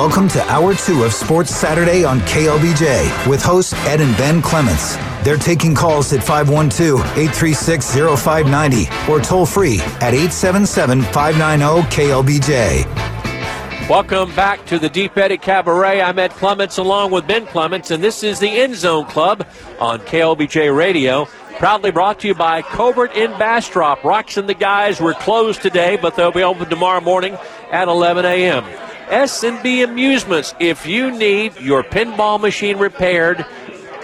[0.00, 4.96] Welcome to Hour 2 of Sports Saturday on KLBJ with hosts Ed and Ben Clements.
[5.22, 13.90] They're taking calls at 512 836 0590 or toll free at 877 590 KLBJ.
[13.90, 16.00] Welcome back to the Deep Eddy Cabaret.
[16.00, 19.46] I'm Ed Clements along with Ben Clements, and this is the End Zone Club
[19.78, 21.26] on KLBJ Radio.
[21.58, 24.02] Proudly brought to you by Covert in Bastrop.
[24.02, 27.36] Rocks and the guys were closed today, but they'll be open tomorrow morning
[27.70, 28.64] at 11 a.m.
[29.10, 30.54] S&B Amusements.
[30.60, 33.44] If you need your pinball machine repaired,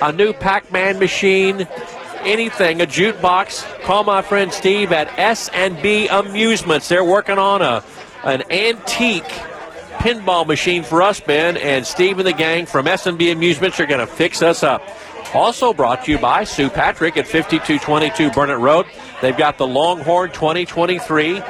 [0.02, 1.66] a new Pac-Man machine,
[2.20, 6.88] anything, a jukebox, call my friend Steve at S&B Amusements.
[6.88, 7.84] They're working on a
[8.24, 9.22] an antique
[9.98, 14.00] pinball machine for us, Ben, and Steve and the gang from S&B Amusements are going
[14.00, 14.82] to fix us up.
[15.32, 18.86] Also brought to you by Sue Patrick at 5222 Burnett Road.
[19.22, 21.42] They've got the Longhorn 2023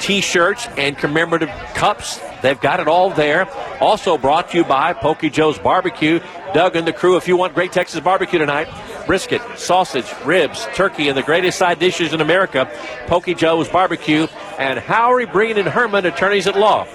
[0.00, 2.20] t-shirts and commemorative cups.
[2.42, 3.48] They've got it all there.
[3.80, 6.20] Also brought to you by Pokey Joe's Barbecue.
[6.54, 8.68] Doug and the crew, if you want great Texas barbecue tonight,
[9.06, 12.70] brisket, sausage, ribs, turkey, and the greatest side dishes in America,
[13.06, 14.26] Pokey Joe's Barbecue,
[14.58, 16.86] and Howry, Breen, and Herman, attorneys at law.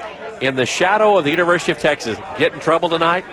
[0.41, 2.17] In the shadow of the University of Texas.
[2.37, 3.23] Get in trouble tonight?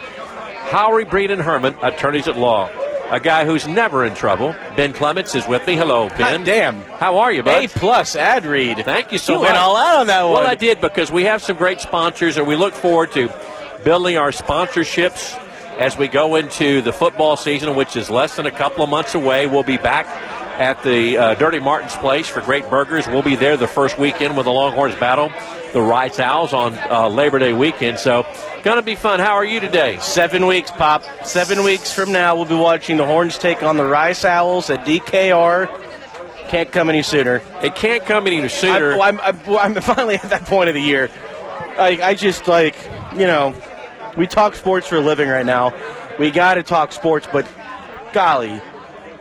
[0.71, 2.71] Howry, Breen, and Herman, attorneys at law
[3.11, 4.55] a guy who's never in trouble.
[4.77, 5.77] Ben Clements is with me.
[5.77, 6.19] Hello, Ben.
[6.19, 6.81] God damn.
[6.83, 7.65] How are you, bud?
[7.65, 8.79] A plus ad read.
[8.85, 9.49] Thank you so you much.
[9.49, 10.33] went all out on that one.
[10.35, 13.29] Well, I did because we have some great sponsors, and we look forward to
[13.85, 15.37] building our sponsorships
[15.79, 19.15] as we go into the football season, which is less than a couple of months
[19.15, 19.47] away.
[19.47, 20.07] We'll be back
[20.61, 23.07] at the uh, Dirty Martin's Place for great burgers.
[23.09, 25.33] We'll be there the first weekend when the Longhorns battle
[25.73, 27.99] the Rice Owls on uh, Labor Day weekend.
[27.99, 28.27] So,
[28.63, 29.21] going to be fun.
[29.21, 29.99] How are you today?
[30.01, 31.05] Seven weeks, Pop.
[31.25, 34.85] Seven weeks from now, we'll be watching the Horns take on the Rice Owls at
[34.85, 35.69] DKR.
[36.49, 37.43] Can't come any sooner.
[37.63, 38.93] It can't come any sooner.
[39.01, 41.09] I'm, I'm, I'm, I'm finally at that point of the year.
[41.79, 42.77] I, I just like,
[43.13, 43.55] you know,
[44.17, 45.73] we talk sports for a living right now.
[46.19, 47.47] We got to talk sports, but
[48.13, 48.61] golly,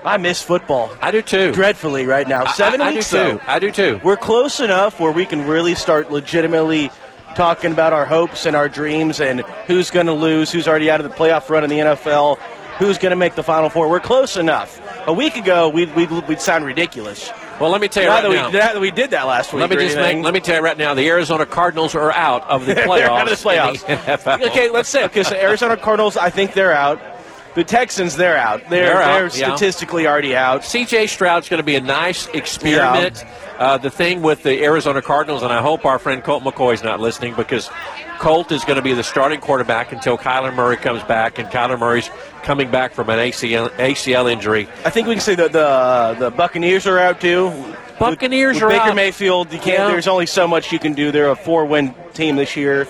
[0.03, 0.91] I miss football.
[1.01, 1.51] I do too.
[1.51, 2.45] Dreadfully right now.
[2.51, 3.23] Seven I, I weeks do too.
[3.37, 3.41] though.
[3.47, 3.99] I do too.
[4.03, 6.89] We're close enough where we can really start legitimately
[7.35, 10.99] talking about our hopes and our dreams and who's going to lose, who's already out
[11.01, 12.38] of the playoff run in the NFL,
[12.79, 13.89] who's going to make the Final Four.
[13.89, 14.81] We're close enough.
[15.07, 17.31] A week ago, we'd, we'd, we'd sound ridiculous.
[17.59, 18.47] Well, let me tell you now right that now.
[18.47, 19.59] We, now that we did that last week.
[19.61, 20.17] Let me just anything.
[20.19, 20.93] make, let me tell you right now.
[20.93, 23.07] The Arizona Cardinals are out of the playoffs.
[23.09, 24.39] out of the playoffs.
[24.39, 27.01] The okay, let's say because the Arizona Cardinals, I think they're out.
[27.55, 28.61] The Texans, they're out.
[28.69, 29.55] They're, They're they're, out, yeah.
[29.55, 30.63] statistically already out.
[30.63, 31.07] C.J.
[31.07, 33.25] Stroud's going to be a nice experiment.
[33.57, 36.99] Uh, the thing with the Arizona Cardinals, and I hope our friend Colt McCoy's not
[37.01, 37.69] listening because
[38.19, 41.77] Colt is going to be the starting quarterback until Kyler Murray comes back, and Kyler
[41.77, 42.09] Murray's
[42.43, 44.69] coming back from an ACL, ACL injury.
[44.85, 47.51] I think we can say that the the Buccaneers are out too.
[47.99, 48.95] Buccaneers with, are with Baker out.
[48.95, 49.51] Mayfield.
[49.51, 49.79] You can't.
[49.79, 49.88] Yeah.
[49.89, 51.11] There's only so much you can do.
[51.11, 52.88] They're a four-win team this year.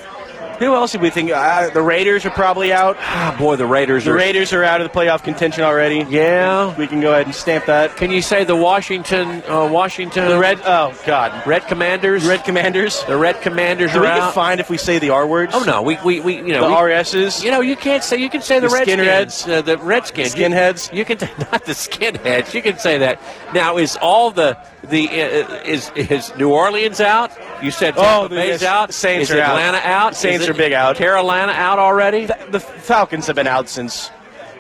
[0.60, 1.32] Who else did we think?
[1.32, 2.98] Uh, the Raiders are probably out.
[3.00, 4.16] Ah, boy, the Raiders The are.
[4.16, 6.06] Raiders are out of the playoff contention already.
[6.10, 6.76] Yeah.
[6.78, 7.96] We can go ahead and stamp that.
[7.96, 10.60] Can you say the Washington, uh, Washington, The red.
[10.66, 11.46] Oh God.
[11.48, 12.26] Red Commanders?
[12.26, 13.04] Red Commanders.
[13.06, 14.34] the Red Commanders Do are we out.
[14.34, 15.54] fined if we say the R words?
[15.56, 17.44] Oh no, we we, we you know The we, RSs.
[17.44, 18.18] You know, you can't say.
[18.18, 20.94] You can say the, The Redskins, uh, the Redskins, You- Skinheads?
[20.94, 21.18] You, can
[21.52, 22.54] not the skinheads.
[22.54, 23.22] You can say that.
[23.54, 27.32] Now, is all the the uh, is is New Orleans out?
[27.64, 28.94] You said Tampa Oh, Bay's yes, out.
[28.94, 29.50] Saints is are out.
[29.52, 30.16] Atlanta out.
[30.16, 30.96] Saints Is are big out.
[30.96, 32.26] Carolina out already.
[32.26, 34.10] The, the Falcons have been out since.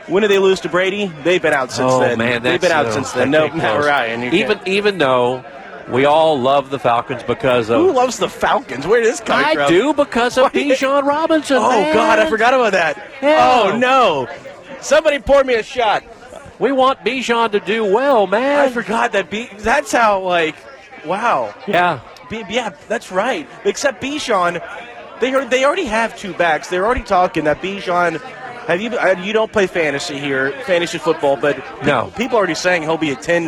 [0.08, 1.08] When did they lose to Brady?
[1.24, 2.18] They've been out since oh then.
[2.18, 3.30] man, they've been out uh, since then.
[3.32, 3.84] that No, Matt.
[3.84, 4.24] Ryan.
[4.34, 5.44] Even can't- even though
[5.90, 8.88] we all love the Falcons because of who loves the Falcons?
[8.88, 9.70] Where did this come I from?
[9.70, 11.58] do because of Bijan Robinson.
[11.58, 11.94] Oh man.
[11.94, 12.98] God, I forgot about that.
[13.22, 13.70] Yeah.
[13.72, 14.28] Oh no!
[14.82, 16.04] Somebody pour me a shot.
[16.58, 18.60] We want Bijan to do well, man.
[18.60, 19.30] I forgot that.
[19.30, 20.56] B- that's how like,
[21.06, 21.54] wow.
[21.68, 22.00] Yeah.
[22.30, 23.48] B- yeah, that's right.
[23.64, 24.60] Except Bijan,
[25.20, 26.70] they are, they already have two backs.
[26.70, 28.20] They're already talking that Bijan.
[28.68, 32.12] Have you uh, you don't play fantasy here, fantasy football, but No.
[32.16, 33.48] people are already saying he'll be a ten,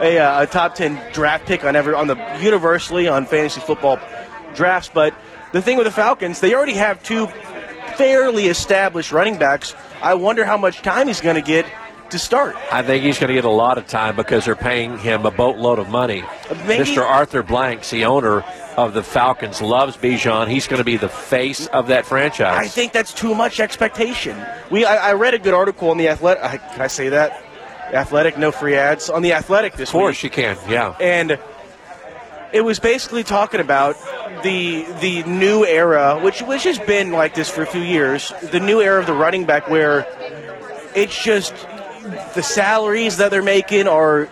[0.00, 3.98] a, uh, a top ten draft pick on ever on the universally on fantasy football
[4.54, 4.90] drafts.
[4.92, 5.14] But
[5.52, 7.28] the thing with the Falcons, they already have two
[7.96, 9.74] fairly established running backs.
[10.02, 11.64] I wonder how much time he's going to get
[12.10, 12.56] to start.
[12.72, 15.30] I think he's going to get a lot of time because they're paying him a
[15.30, 16.24] boatload of money.
[16.66, 17.02] Maybe- Mr.
[17.02, 18.42] Arthur Blanks, the owner
[18.76, 20.48] of the Falcons, loves Bijan.
[20.48, 22.56] He's going to be the face of that franchise.
[22.58, 24.36] I think that's too much expectation.
[24.70, 26.42] We I, I read a good article on the Athletic.
[26.44, 27.42] I, can I say that?
[27.92, 30.00] Athletic, no free ads on the Athletic this week.
[30.00, 30.58] of course, week, you can.
[30.68, 30.94] Yeah.
[31.00, 31.38] and
[32.52, 33.96] it was basically talking about
[34.42, 38.32] the the new era, which which has been like this for a few years.
[38.52, 40.06] The new era of the running back, where
[40.94, 41.54] it's just
[42.34, 44.28] the salaries that they're making are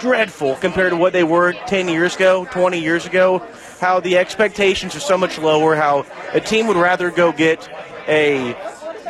[0.00, 3.42] dreadful compared to what they were 10 years ago, 20 years ago.
[3.80, 7.68] how the expectations are so much lower, how a team would rather go get
[8.08, 8.56] a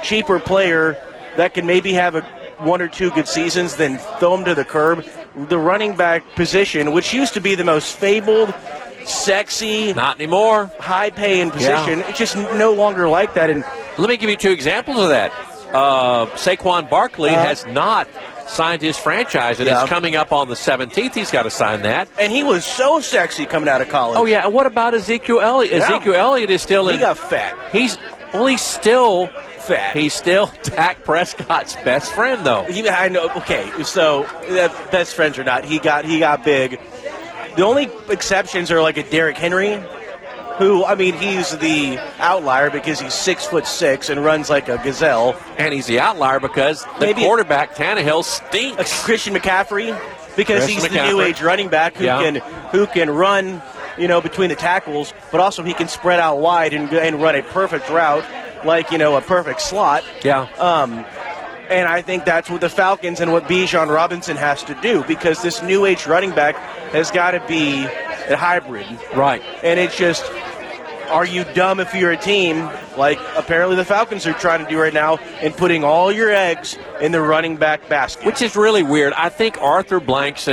[0.02, 0.96] cheaper player
[1.36, 2.22] that can maybe have a
[2.58, 5.04] one or two good seasons than throw them to the curb.
[5.36, 8.54] The running back position, which used to be the most fabled,
[9.04, 10.70] sexy, Not anymore.
[10.80, 13.50] high paying position, it's just no longer like that.
[13.50, 13.62] And
[13.98, 15.32] Let me give you two examples of that.
[15.76, 18.08] Uh, Saquon Barkley Uh, has not
[18.48, 19.80] signed his franchise, and Yeah.
[19.82, 21.14] it's coming up on the 17th.
[21.14, 22.08] He's got to sign that.
[22.18, 24.18] and he was so sexy coming out of college.
[24.18, 25.72] Oh yeah, and what about Ezekiel Elliott?
[25.76, 25.84] Yeah.
[25.84, 27.00] Ezekiel Elliott is still he in.
[27.00, 27.54] got fat.
[27.72, 27.98] He's
[28.32, 29.28] well, he's still
[29.58, 29.96] Fat.
[29.96, 32.62] He's still Dak Prescott's best friend, though.
[32.64, 33.28] He, I know.
[33.30, 36.78] Okay, so uh, best friends or not, he got he got big.
[37.56, 39.82] The only exceptions are like a Derrick Henry,
[40.58, 44.78] who I mean he's the outlier because he's six foot six and runs like a
[44.82, 45.36] gazelle.
[45.58, 49.04] And he's the outlier because the Maybe- quarterback Tannehill stinks.
[49.04, 49.88] Christian McCaffrey
[50.36, 52.22] because Christian he's the new age running back who Yeah.
[52.22, 52.34] can
[52.72, 53.62] who can run,
[53.98, 57.34] you know, between the tackles, but also he can spread out wide and and run
[57.36, 58.24] a perfect route,
[58.64, 60.04] like you know a perfect slot.
[60.22, 60.46] Yeah.
[60.58, 61.04] Um,
[61.68, 65.42] and I think that's what the Falcons and what Bijan Robinson has to do because
[65.42, 66.56] this new age running back
[66.92, 68.86] has got to be a hybrid.
[69.14, 69.42] right.
[69.62, 70.24] And it's just,
[71.08, 74.80] are you dumb if you're a team like apparently the Falcons are trying to do
[74.80, 78.24] right now and putting all your eggs in the running back basket?
[78.26, 79.12] Which is really weird.
[79.12, 80.48] I think Arthur Blanks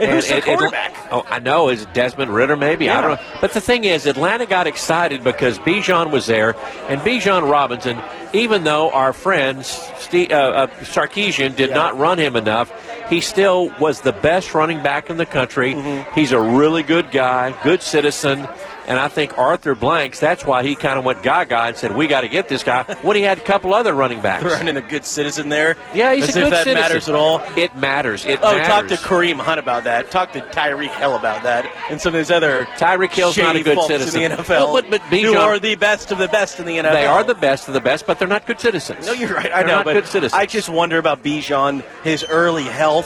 [0.00, 0.10] and.
[0.12, 0.94] Who's the quarterback?
[1.12, 1.68] oh, I know.
[1.68, 2.56] Is it Desmond Ridder?
[2.56, 3.26] Maybe I don't know.
[3.40, 6.56] But the thing is, Atlanta got excited because Bijan was there,
[6.88, 8.00] and Bijan Robinson.
[8.32, 11.74] Even though our friend Steve, uh, uh, Sarkisian did Yeah.
[11.74, 12.70] not run him enough,
[13.10, 15.74] he still was the best running back in the country.
[15.74, 16.14] Mm-hmm.
[16.14, 18.48] He's a really good guy, good citizen.
[18.86, 22.08] And I think Arthur Blanks, that's why he kind of went gaga and said, "We
[22.08, 24.42] got to get this guy." When he had a couple other running backs.
[24.42, 25.76] running a good citizen there.
[25.94, 26.74] Yeah, he's As a if good that citizen.
[26.82, 27.40] matters at all.
[27.56, 28.24] It matters.
[28.26, 28.66] It Oh, matters.
[28.66, 30.10] talk to Kareem Hunt about that.
[30.10, 33.62] Talk to Tyreek Hill about that, and some of these other Tyreek Hill's not a
[33.62, 34.22] good citizen.
[34.22, 34.72] in the NFL.
[34.72, 36.92] Well, but- but who Bijan- are the best of the best in the NFL.
[36.94, 39.06] They are the best of the best, but they're not good citizens.
[39.06, 39.52] No, you're right.
[39.52, 40.32] I They're know, not but good citizens.
[40.40, 42.99] I just wonder about Bijan, his early health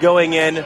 [0.00, 0.64] going in.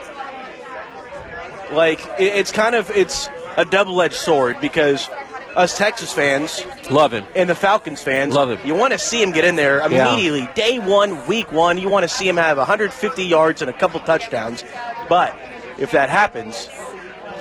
[1.73, 5.08] Like it, it's kind of it's a double-edged sword because
[5.56, 7.25] us Texas fans love him.
[7.34, 8.58] and the Falcons fans Love him.
[8.64, 10.12] You want to see him get in there Yeah.
[10.12, 11.79] immediately, day one, week one.
[11.79, 14.64] You want to see him have 150 yards and a couple touchdowns.
[15.08, 15.37] But
[15.79, 16.69] if that happens,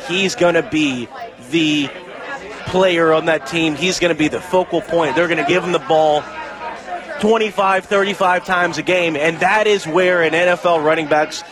[0.08, 1.08] he's going to be
[1.52, 1.90] the
[2.68, 3.76] player on that team.
[3.76, 5.16] He's going to be the focal point.
[5.16, 6.24] They're going to give him the ball
[7.22, 11.44] 25, 35 times a game, and that is where an NFL running back's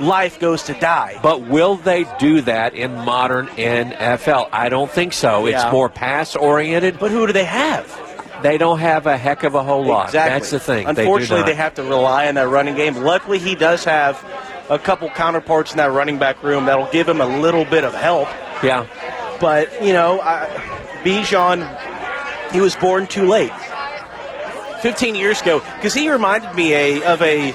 [0.00, 1.18] life goes to die.
[1.22, 4.48] But will they do that in modern NFL?
[4.52, 5.46] I don't think so.
[5.46, 6.98] It's more pass oriented.
[6.98, 8.00] But who do they have?
[8.42, 10.06] They don't have a heck of a whole lot.
[10.06, 10.34] Exactly.
[10.34, 10.86] That's the thing.
[10.86, 12.96] Unfortunately, they, they, have to rely on that running game.
[12.96, 14.22] Luckily, he does have
[14.68, 17.94] a couple counterparts in that running back room that'll give him a little bit of
[17.94, 18.28] help.
[18.62, 18.86] Yeah.
[19.40, 20.46] But you know, I,
[21.04, 23.52] Bijan, he was born too late.
[24.82, 27.54] 15 years ago, because he reminded me a, of a,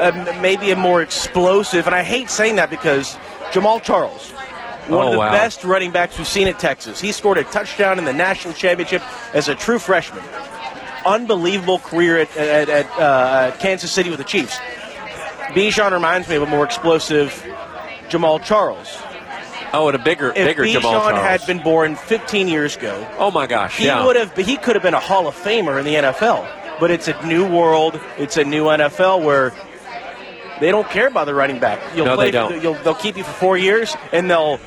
[0.00, 3.16] a maybe a more explosive, and I hate saying that because
[3.52, 4.30] Jamaal Charles,
[4.88, 5.30] one Oh, of the wow.
[5.32, 7.00] best running backs we've seen at Texas.
[7.00, 9.02] He scored a touchdown in the national championship
[9.34, 10.22] as a true freshman.
[11.06, 14.56] Unbelievable career at, at, at uh, Kansas City with the Chiefs.
[15.54, 17.32] Bijan reminds me of a more explosive
[18.08, 18.98] Jamaal Charles.
[19.72, 21.18] Oh, and a bigger, If bigger Bijan Jamal Charles.
[21.20, 23.76] had been born 15 years ago, oh my gosh.
[23.78, 24.04] he yeah.
[24.04, 26.78] would have he could have been a Hall of Famer in the NFL.
[26.80, 28.00] But it's a new world.
[28.18, 29.52] It's a new NFL where
[30.60, 31.80] they don't care about the running back.
[31.96, 32.62] You'll No, play, they don't.
[32.62, 34.60] You'll, they'll keep you for four years, and they'll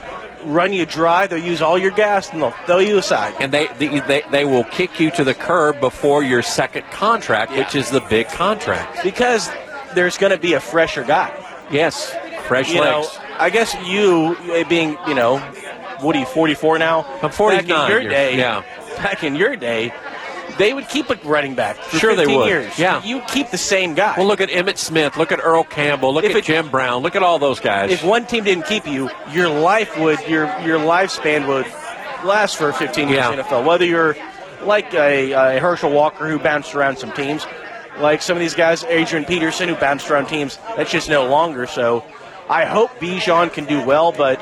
[0.46, 1.28] run you dry.
[1.28, 3.34] They'll use all your gas, and they'll throw you aside.
[3.40, 7.52] and they, they they they will kick you to the curb before your second contract,
[7.52, 7.60] Yeah.
[7.60, 9.04] which is the big contract.
[9.04, 9.50] because
[9.96, 11.32] there's going to be a fresher guy.
[11.72, 12.14] Yes,
[12.48, 13.08] fresh You know.
[13.40, 15.38] I guess you uh, being, you know,
[16.02, 17.06] what are you, 44 now?
[17.22, 17.66] I'm 49.
[17.68, 18.64] Back in your day, yeah.
[18.98, 19.94] back in your day,
[20.58, 22.48] they would keep a running back for Sure they 15 would.
[22.48, 22.80] years.
[22.80, 23.04] Yeah.
[23.04, 24.16] You keep the same guy.
[24.18, 25.18] Well, look at Emmitt Smith.
[25.18, 26.14] Look at Earl Campbell.
[26.14, 27.02] Look If at it- Jim Brown.
[27.04, 27.92] Look at all those guys.
[27.92, 31.66] if one team didn't keep you, your life would your your lifespan would
[32.26, 33.32] last for 15 years Yeah.
[33.32, 33.64] in the NFL.
[33.64, 34.16] Whether you're
[34.64, 37.46] like a, a Herschel Walker who bounced around some teams,
[38.00, 41.68] like some of these guys, Adrian Peterson who bounced around teams, that's just no longer.
[41.68, 42.04] So
[42.50, 44.40] I hope Bijan can do well, but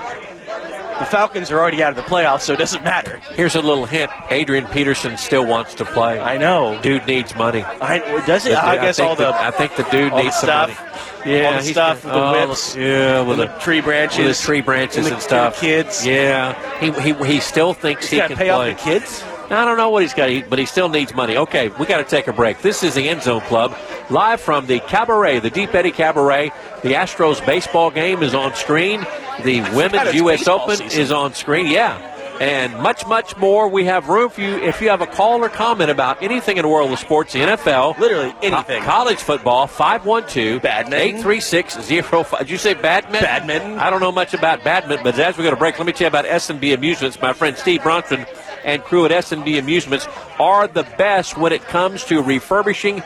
[1.02, 3.18] the Falcons are already out of the playoffs, so it doesn't matter.
[3.34, 6.20] Here's a little hint: Adrian Peterson still wants to play.
[6.20, 6.80] I know.
[6.82, 7.64] Dude needs money.
[7.64, 8.56] I, does it?
[8.56, 10.80] I guess think all the I think the dude the needs some stuff.
[11.24, 11.34] money.
[11.38, 14.42] Yeah, all the stuff with the whips, Yeah, with the the tree branches, with his
[14.42, 15.56] tree branches and and, the- stuff.
[15.60, 16.06] the kids.
[16.06, 18.72] Yeah, he he, he still thinks He's he can pay play.
[18.72, 19.24] off the kids.
[19.52, 21.36] I don't know what he's got, but he still needs money.
[21.36, 22.62] Okay, we got to take a break.
[22.62, 23.76] This is the End Zone Club,
[24.12, 26.52] live from the Cabaret, the Deep Eddy Cabaret.
[26.84, 29.06] The Astros baseball game is on screen.
[29.44, 30.48] The Women's U.S.
[30.48, 31.02] Open season.
[31.02, 31.68] is on screen.
[31.68, 31.98] Yeah.
[32.42, 33.68] and much, much more.
[33.70, 36.64] We have room for you if you have a call or comment about anything in
[36.64, 39.68] the world of sports, the NFL, literally anything, co- college football.
[39.68, 42.40] Five one two badminton eight three six zero five.
[42.40, 43.22] Did you say badminton?
[43.22, 43.80] Badminton.
[43.80, 46.06] I don't know much about badminton, but as we go to break, let me tell
[46.06, 47.22] you about S and B Amusements.
[47.22, 48.26] My friend Steve Bronson
[48.64, 50.08] and crew at S and B Amusements
[50.40, 53.04] are the best when it comes to refurbishing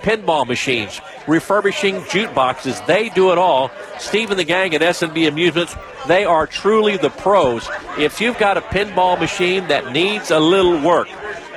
[0.00, 2.86] pinball machines, refurbishing jukeboxes.
[2.86, 3.70] They do it all.
[3.98, 5.74] Steve and the gang at S&B Amusements,
[6.06, 7.68] they are truly the pros.
[7.98, 11.08] If you've got a pinball machine that needs a little work,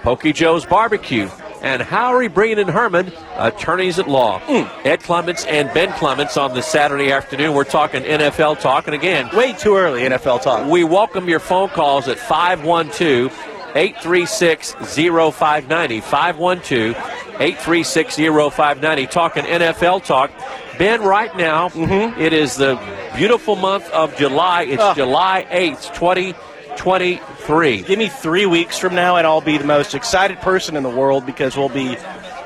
[0.03, 1.29] Pokey Joe's Barbecue,
[1.63, 4.41] and Howry, Breen, and Herman, attorneys at law.
[4.41, 4.69] Mm.
[4.85, 7.55] Ed Clements and Ben Clements on this Saturday afternoon.
[7.55, 8.87] We're talking NFL talk.
[8.87, 10.71] And again, way too early NFL talk.
[10.71, 13.31] We welcome your phone calls at 512
[13.77, 16.01] 836 0590.
[16.01, 16.97] 512
[17.41, 19.07] 836 0590.
[19.07, 20.31] Talking NFL talk.
[20.79, 22.21] Ben, right now, mm-hmm.
[22.21, 22.79] it is the
[23.17, 24.63] beautiful month of July.
[24.63, 24.95] It's oh.
[24.95, 27.83] July 8th, 2023.
[27.83, 30.91] Give me three weeks from now, and I'll be the most excited person in the
[30.91, 31.97] world because we'll be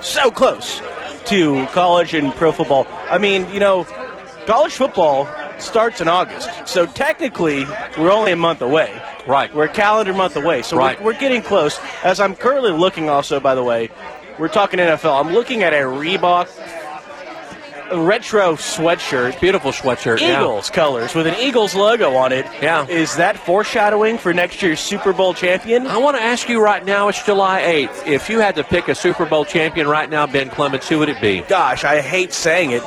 [0.00, 0.80] so close
[1.26, 2.86] to college and pro football.
[3.10, 3.84] I mean, you know,
[4.46, 6.68] college football starts in August.
[6.68, 7.64] So technically,
[7.98, 9.00] we're only a month away.
[9.26, 9.52] Right.
[9.54, 10.62] We're a calendar month away.
[10.62, 10.98] So right.
[11.00, 11.78] we're, we're getting close.
[12.02, 13.90] As I'm currently looking also, by the way,
[14.38, 15.24] we're talking NFL.
[15.24, 16.48] I'm looking at a Reebok
[17.92, 19.40] retro sweatshirt.
[19.40, 20.20] Beautiful sweatshirt.
[20.20, 20.74] Eagles yeah.
[20.74, 22.46] colors with an Eagles logo on it.
[22.60, 22.86] Yeah.
[22.86, 25.86] Is that foreshadowing for next year's Super Bowl champion?
[25.86, 28.06] I want to ask you right now, it's July 8th.
[28.06, 31.08] If you had to pick a Super Bowl champion right now, Ben Clements, who would
[31.08, 31.40] it be?
[31.42, 32.82] Gosh, I hate saying it.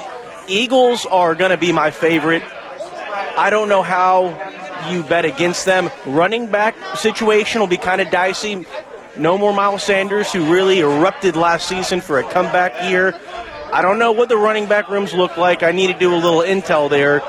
[0.47, 2.43] Eagles are going to be my favorite.
[3.37, 4.29] I don't know how
[4.89, 5.89] you bet against them.
[6.05, 8.65] Running back situation will be kind of dicey.
[9.19, 13.19] No more Miles Sanders, who really erupted last season for a comeback year.
[13.73, 15.63] I don't know what the running back rooms look like.
[15.63, 17.21] I need to do a little intel there.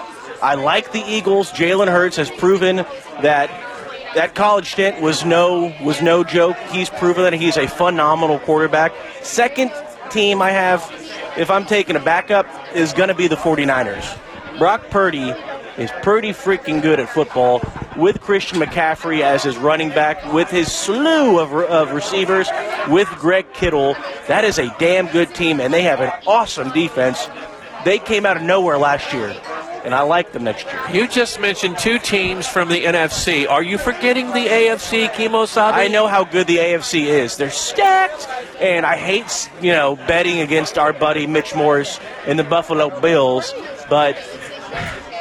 [0.42, 1.50] I like the Eagles.
[1.50, 3.50] Jalen Hurts has proven that
[4.14, 6.57] that college stint was no was no joke.
[6.71, 8.92] He's proven that he's a phenomenal quarterback.
[9.23, 9.73] Second
[10.11, 10.88] team I have,
[11.37, 14.59] if I'm taking a backup, is going to be the 49ers.
[14.59, 15.35] Brock Purdy
[15.78, 17.62] is pretty freaking good at football
[17.97, 22.49] with Christian McCaffrey as his running back, with his slew of, of receivers,
[22.88, 23.94] with Greg Kittle.
[24.26, 27.28] That is a damn good team, and they have an awesome defense.
[27.85, 29.35] They came out of nowhere last year
[29.85, 30.80] and I like them next year.
[30.92, 33.49] You just mentioned two teams from the NFC.
[33.49, 35.73] Are you forgetting the AFC, Kimosabe?
[35.73, 37.37] I know how good the AFC is.
[37.37, 38.28] They're stacked,
[38.61, 43.54] and I hate you know betting against our buddy Mitch Morris and the Buffalo Bills,
[43.88, 44.16] but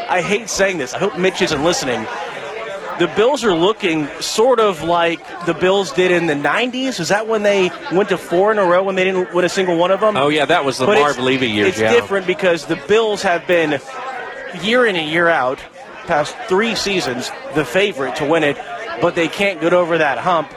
[0.09, 0.93] I hate saying this.
[0.93, 2.05] I hope Mitch isn't listening.
[2.99, 6.99] The Bills are looking sort of like the Bills did in the 90s.
[6.99, 9.49] Is that when they went to four in a row when they didn't win a
[9.49, 10.17] single one of them?
[10.17, 11.69] Oh, yeah, that was the but Marv Levy years.
[11.69, 11.93] It's yeah.
[11.93, 13.79] different because the Bills have been
[14.63, 15.59] year in and year out,
[16.07, 18.57] past three seasons, the favorite to win it,
[18.99, 20.51] but they can't get over that hump.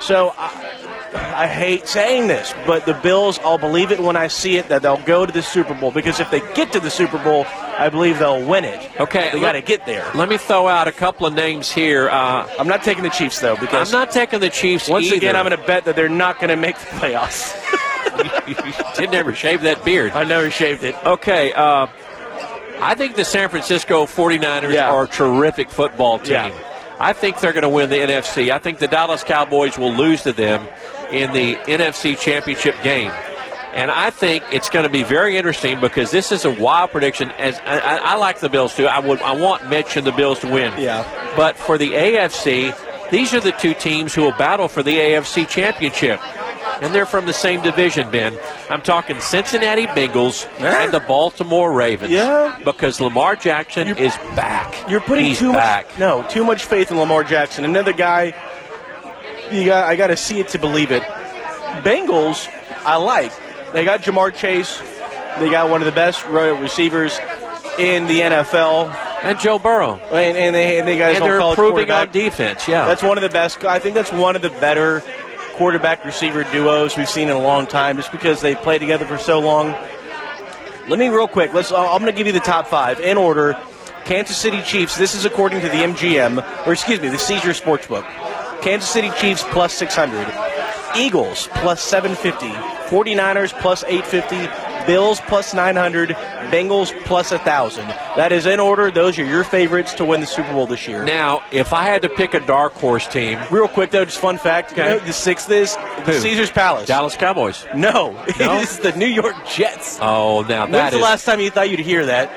[0.00, 4.68] So I hate saying this, but the Bills, I'll believe it when I see it
[4.68, 7.46] that they'll go to the Super Bowl because if they get to the Super Bowl,
[7.78, 9.00] I believe they'll win it.
[9.00, 10.08] Okay, they got to get there.
[10.14, 12.08] Let me throw out a couple of names here.
[12.08, 14.88] Uh, I'm not taking the Chiefs though because I'm not taking the Chiefs.
[14.88, 15.16] Once either.
[15.16, 17.54] again, I'm going to bet that they're not going to make the playoffs.
[18.48, 18.54] you,
[18.96, 20.12] did never shave that beard.
[20.12, 20.94] I never shaved it.
[21.04, 21.52] Okay.
[21.52, 21.86] Uh,
[22.80, 24.90] I think the San Francisco 49ers yeah.
[24.90, 26.32] are a terrific football team.
[26.32, 26.70] Yeah.
[26.98, 28.50] I think they're going to win the NFC.
[28.50, 30.66] I think the Dallas Cowboys will lose to them
[31.10, 33.10] in the NFC Championship game.
[33.74, 37.30] And I think it's going to be very interesting because this is a wild prediction.
[37.32, 38.86] As I, I, I like the Bills too.
[38.86, 40.72] I would I want Mitch and the Bills to win.
[40.80, 41.04] Yeah.
[41.36, 42.72] But for the AFC,
[43.10, 46.20] these are the two teams who will battle for the AFC championship.
[46.82, 48.36] And they're from the same division, Ben.
[48.70, 50.82] I'm talking Cincinnati Bengals Yeah.
[50.84, 52.10] and the Baltimore Ravens.
[52.12, 52.58] Yeah.
[52.64, 54.88] Because Lamar Jackson You're- is back.
[54.88, 55.88] You're putting He's too back.
[55.90, 57.64] much no, too much faith in Lamar Jackson.
[57.64, 58.34] Another guy
[59.50, 61.02] you got I got to see it to believe it.
[61.82, 62.48] Bengals
[62.84, 63.32] I like.
[63.74, 64.80] They got Ja'Marr Chase.
[65.40, 67.18] They got one of the best receivers
[67.76, 68.94] in the NFL.
[69.24, 69.96] And Joe Burrow.
[70.12, 72.86] And, and they and they got his And they're improving on defense, yeah.
[72.86, 73.64] That's one of the best.
[73.64, 75.02] I think that's one of the better
[75.54, 79.18] quarterback receiver duos we've seen in a long time, just because they play together for
[79.18, 79.74] so long.
[80.86, 81.52] Let me real quick.
[81.52, 81.72] Let's.
[81.72, 83.58] I'm going to give you the top five in order.
[84.04, 84.96] Kansas City Chiefs.
[84.96, 88.04] This is according to the MGM, or excuse me, the Caesars Sportsbook.
[88.62, 90.32] Kansas City Chiefs plus 600.
[90.96, 92.73] Eagles plus 750.
[92.88, 94.84] 49ers plus 850.
[94.86, 96.10] Bills plus 900.
[96.50, 97.86] Bengals plus 1,000.
[98.16, 98.90] That is in order.
[98.90, 101.04] Those are your favorites to win the Super Bowl this year.
[101.04, 104.36] now, if I had to pick a dark horse team, Real quick though, just fun
[104.36, 104.72] fact.
[104.72, 106.18] You know, the sixth is the Who?
[106.20, 106.86] Caesar's Palace.
[106.86, 107.64] Dallas Cowboys.
[107.74, 108.22] No, No?
[108.58, 109.98] it is the New York Jets.
[110.02, 112.30] Oh, now When's that the is last time you thought you'd hear that?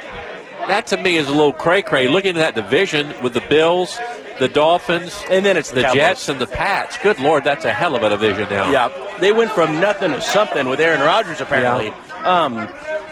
[0.70, 2.08] that to me is a little cray cray.
[2.08, 4.00] Looking at that division with the Bills,
[4.40, 5.96] the Dolphins, And then it's the Cowboys.
[5.96, 6.98] Jets, and the Pats.
[6.98, 8.72] Good lord, that's a hell of a division now.
[8.72, 11.90] Yeah, they went from nothing to something with Aaron Rodgers apparently.
[12.24, 12.56] Um,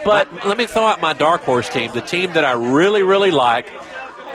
[0.04, 3.02] but But let me throw out my dark horse team, the team that I really,
[3.02, 3.70] really like.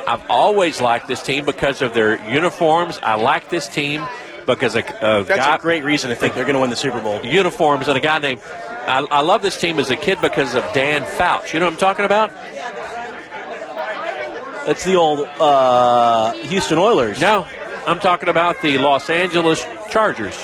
[0.08, 3.00] I've always liked this team because of their uniforms.
[3.04, 4.06] I like this team
[4.48, 6.76] because of uh, that's guy, a great reason to think they're going to win the
[6.76, 7.24] Super Bowl.
[7.24, 8.42] uniforms and a guy named.
[8.88, 11.54] I, I love this team as a kid because of Dan Fouts.
[11.54, 12.32] You know what I'm talking about?
[14.66, 17.20] That's the old uh, Houston Oilers.
[17.20, 17.48] No,
[17.88, 20.38] I'm talking about the Los Angeles Chargers.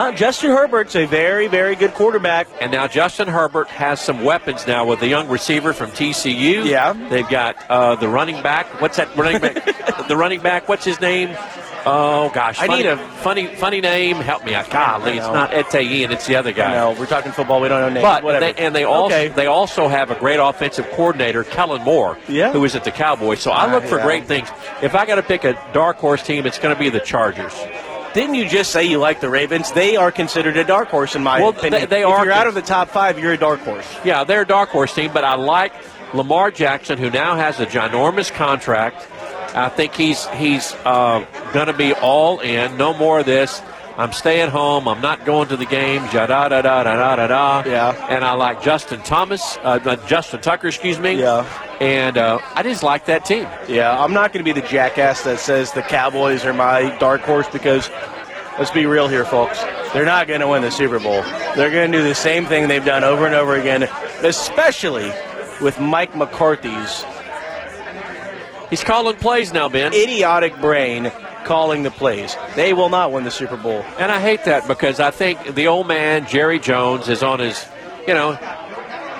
[0.00, 2.48] Uh, Justin Herbert's a very, very good quarterback.
[2.58, 6.64] And now Justin Herbert has some weapons now with the young receiver from TCU.
[6.64, 6.94] Yeah.
[7.10, 8.80] They've got uh, the running back.
[8.80, 9.62] What's that running back?
[10.08, 10.70] the running back.
[10.70, 11.36] What's his name?
[11.84, 14.16] Oh gosh, I funny, need a- funny, funny name.
[14.16, 14.68] Help me out.
[14.70, 16.72] Golly, I it's not Etayin, it's the other guy.
[16.74, 17.60] No, we're talking football.
[17.60, 18.02] We don't know names.
[18.02, 18.52] But Whatever.
[18.52, 19.28] they, and they also Okay.
[19.28, 22.52] they also have a great offensive coordinator, Kellen Moore, Yeah.
[22.52, 23.40] who is at the Cowboys.
[23.40, 24.04] So I look Ah, for yeah.
[24.04, 24.48] great things.
[24.82, 27.54] If I got to pick a dark horse team, it's going to be the Chargers.
[28.12, 29.70] Didn't you just say you like the Ravens?
[29.70, 31.72] They are considered a dark horse in my Well, opinion.
[31.82, 33.86] they- they if are you're out of the top five, you're a dark horse.
[34.04, 35.72] Yeah, they're a dark horse team, but I like
[36.12, 39.06] Lamar Jackson, who now has a ginormous contract.
[39.54, 42.76] I think he's he's uh, going to be all in.
[42.76, 43.62] No more of this.
[44.00, 44.88] I'm staying home.
[44.88, 46.10] I'm not going to the games.
[46.10, 47.62] Da da da da da da da da.
[47.66, 48.06] Yeah.
[48.08, 51.20] And I like Justin Thomas, uh, uh, Justin Tucker, excuse me.
[51.20, 51.44] Yeah.
[51.82, 53.46] And uh, I just like that team.
[53.68, 57.20] Yeah, I'm not going to be the jackass that says the Cowboys are my dark
[57.20, 57.90] horse because
[58.58, 59.62] let's be real here, folks.
[59.92, 61.22] They're not going to win the Super Bowl.
[61.54, 63.82] They're going to do the same thing they've done over and over again,
[64.22, 65.12] especially
[65.60, 67.04] with Mike McCarthy's
[68.70, 69.92] He's calling plays now, Ben.
[69.92, 71.10] idiotic brain
[71.44, 72.36] calling the plays.
[72.56, 73.84] They will not win the Super Bowl.
[73.98, 77.64] And I hate that because I think the old man, Jerry Jones, is on his,
[78.06, 78.36] you know,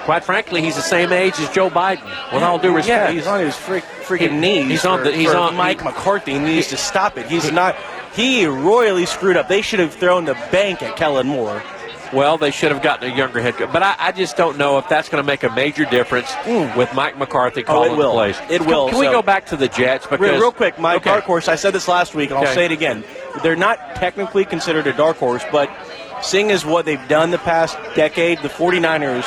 [0.04, 3.10] quite frankly, he's the same age as Joe Biden, with all due respect.
[3.10, 4.66] Yeah, he's on his freak, freaking He- knees.
[4.68, 7.26] he's on the- he's for on- Mike he- McCarthy needs to stop it.
[7.26, 7.76] He's not.
[8.14, 9.48] He royally screwed up.
[9.48, 11.62] They should have thrown the bank at Kellen Moore.
[12.12, 13.72] Well, they should have gotten a younger head coach.
[13.72, 16.32] But I, I just don't know if that's going to make a major difference
[16.76, 17.94] with Mike McCarthy calling Mm.
[17.94, 18.08] Oh, will.
[18.10, 18.50] the plays.
[18.50, 20.06] It Can- will, Can, we so- go back to the Jets?
[20.06, 21.10] Because Real, real quick, my Okay.
[21.10, 21.46] dark horse.
[21.46, 22.54] I said this last week, and I'll Okay.
[22.54, 23.04] say it again.
[23.42, 25.70] They're not technically considered a dark horse, but
[26.20, 29.24] seeing as what they've done the past decade, the 49ers,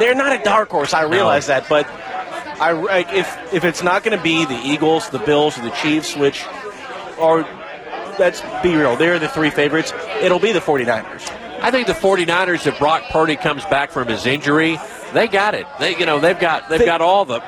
[0.00, 0.92] they're not a dark horse.
[0.94, 1.86] I realize that, but
[2.60, 5.70] I like, if if it's not going to be the Eagles, the Bills, or the
[5.70, 6.44] Chiefs, which
[7.20, 7.46] are
[8.18, 9.92] let's be real, they're the three favorites.
[10.20, 11.30] It'll be the 49ers.
[11.64, 14.78] I think the 49ers, if Brock Purdy comes back from his injury,
[15.14, 15.66] they got it.
[15.80, 17.40] They, you know, they've got they've They- got all the.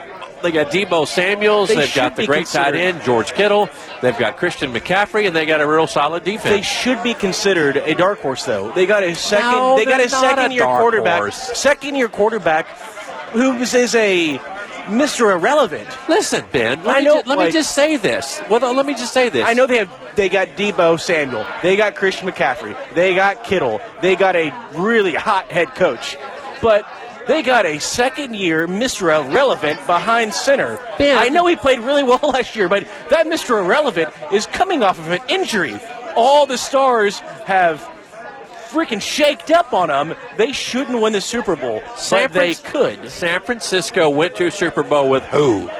[0.42, 1.70] They got Deebo Samuels.
[1.70, 3.70] They have got the great tight end George Kittle.
[4.02, 6.44] They've got Christian McCaffrey, and they got a real solid defense.
[6.55, 8.70] They should be considered a dark horse, though.
[8.70, 9.50] They got a second.
[9.50, 11.18] No, they got a second a year quarterback.
[11.20, 11.37] horse.
[11.59, 12.66] Second year quarterback,
[13.33, 14.38] who is a
[14.87, 15.33] Mr.
[15.33, 15.88] Irrelevant.
[16.09, 16.83] Listen, Ben.
[16.85, 18.40] Let, I me, know, ju- let me like- just say this.
[18.51, 19.46] Well, let me just say this.
[19.46, 19.90] I know they have.
[20.16, 21.44] They got Deebo Samuel.
[21.62, 22.77] They got Christian McCaffrey.
[22.94, 23.81] They got Kittle.
[24.01, 26.16] They got a really hot head coach,
[26.62, 26.87] but.
[27.27, 29.03] They got a second year Mr.
[29.12, 30.79] Irrelevant behind center.
[30.96, 33.59] Ben, I know he played really well last year, but that Mr.
[33.64, 35.77] Irrelevant is coming off of an injury.
[36.14, 37.83] All the stars have
[38.76, 40.14] freaking shaked up on them.
[40.36, 43.10] They shouldn't win the Super Bowl, San but they could.
[43.10, 45.70] San Francisco went to a Super Bowl with who?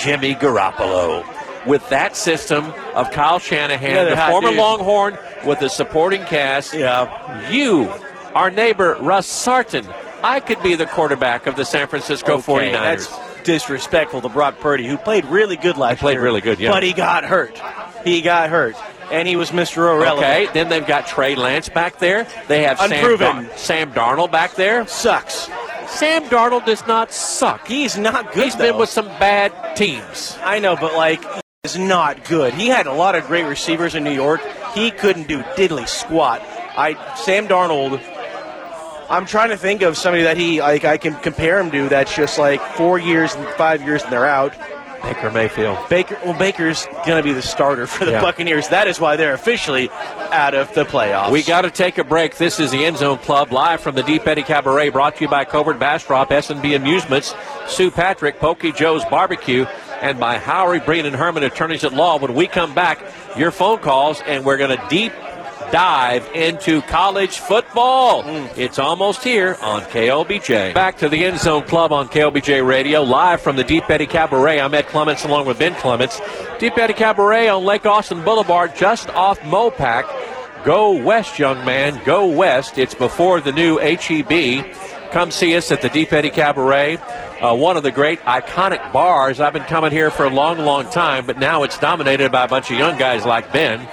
[0.00, 1.24] Jimmy Garoppolo.
[1.66, 4.50] With that system of Kyle Shanahan, Yeah, the former.
[4.52, 7.50] Longhorn, with the supporting cast, Yeah.
[7.50, 7.92] you
[8.34, 9.84] our neighbor Russ Sartin.
[10.22, 13.08] I could be the quarterback of the San Francisco Okay, 49ers.
[13.08, 16.20] That's disrespectful to Brock Purdy, who played really good last he played year.
[16.20, 16.70] Played really good, yeah.
[16.70, 17.60] But he got hurt.
[18.04, 18.76] He got hurt.
[19.10, 19.88] And he was Mr.
[19.88, 20.18] O'Reilly.
[20.18, 22.26] Okay, then they've got Trey Lance back there.
[22.46, 23.44] They have Sam, Unproven.
[23.44, 24.86] Dar- Sam Darnold back there.
[24.86, 25.48] Sucks.
[25.88, 27.66] Sam Darnold does not suck.
[27.66, 28.44] He's not good.
[28.44, 30.36] He's been with some bad teams.
[30.42, 31.24] I know, but like,
[31.64, 32.54] is not good.
[32.54, 34.40] He had a lot of great receivers in New York.
[34.74, 36.40] He couldn't do diddly squat.
[36.76, 38.00] I Sam Darnold.
[39.10, 41.88] I'm trying to think of somebody that he like I can compare him to.
[41.88, 44.54] That's just like four years and five years and they're out.
[45.02, 45.78] Baker Mayfield.
[45.88, 46.18] Baker.
[46.24, 48.20] Well, Baker's gonna be the starter for the Yeah.
[48.20, 48.68] Buccaneers.
[48.68, 49.90] That is why they're officially
[50.32, 51.30] out of the playoffs.
[51.30, 52.36] We got to take a break.
[52.36, 55.28] This is the End Zone Club live from the Deep Eddy Cabaret, brought to you
[55.28, 57.34] by Covert Bastrop, S&B Amusements,
[57.66, 59.64] Sue Patrick, Pokey Joe's Barbecue,
[60.02, 62.18] and by Howry Breen and Herman Attorneys at Law.
[62.18, 63.00] When we come back,
[63.36, 65.12] your phone calls, and we're going to deep
[65.70, 68.22] dive into college football.
[68.56, 70.74] It's almost here on KLBJ.
[70.74, 74.60] Back to the End Zone Club on KLBJ Radio, live from the Deep Eddy Cabaret.
[74.60, 76.20] I'm Ed Clements along with Ben Clements.
[76.58, 80.04] Deep Eddy Cabaret on Lake Austin Boulevard, just off Mopac.
[80.64, 82.00] Go west, young man.
[82.04, 82.78] Go west.
[82.78, 84.64] It's before the new HEB.
[85.10, 86.98] Come see us at the Deep Eddy Cabaret,
[87.40, 89.40] uh, one of the great iconic bars.
[89.40, 92.48] I've been coming here for a long, long time, but now it's dominated by a
[92.48, 93.88] bunch of young guys like Ben.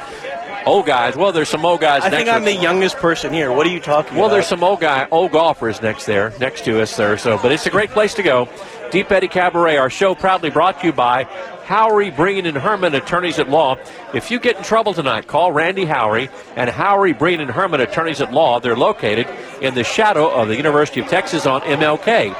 [0.66, 1.16] Old guys.
[1.16, 3.52] Well, there's some old guys I think I'm the youngest person here.
[3.52, 4.28] What are you talking well, about?
[4.28, 7.18] Well, there's some old guy, old golfers next there, next to us there.
[7.20, 8.50] So, but it's a great place to go.
[8.92, 9.78] Deep Eddy Cabaret.
[9.78, 11.26] Our show proudly brought to you by
[11.66, 13.78] Howry, Breen and Herman, attorneys at law.
[14.14, 18.22] If you get in trouble tonight, call Randy Howry and Howry, Breen and Herman, attorneys
[18.22, 18.60] at law.
[18.60, 19.28] They're located
[19.62, 22.34] in the shadow of the University of Texas on MLK.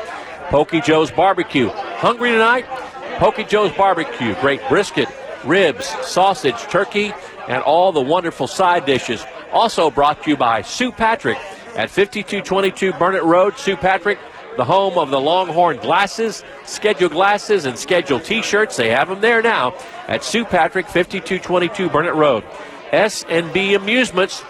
[0.50, 1.70] Pokey Joe's Barbecue.
[1.70, 2.66] Hungry tonight?
[3.18, 4.36] Pokey Joe's Barbecue.
[4.42, 5.10] Great brisket,
[5.44, 7.14] ribs, sausage, turkey,
[7.48, 9.24] and all the wonderful side dishes.
[9.52, 11.38] Also brought to you by Sue Patrick
[11.76, 13.58] at 5222 Burnett Road.
[13.58, 14.20] Sue Patrick,
[14.58, 18.78] the home of the Longhorn glasses, scheduled glasses, and scheduled T-shirts.
[18.78, 19.76] They have them there now
[20.08, 22.44] at Sue Patrick, 5222 Burnett Road.
[22.92, 24.44] S&B Amusements.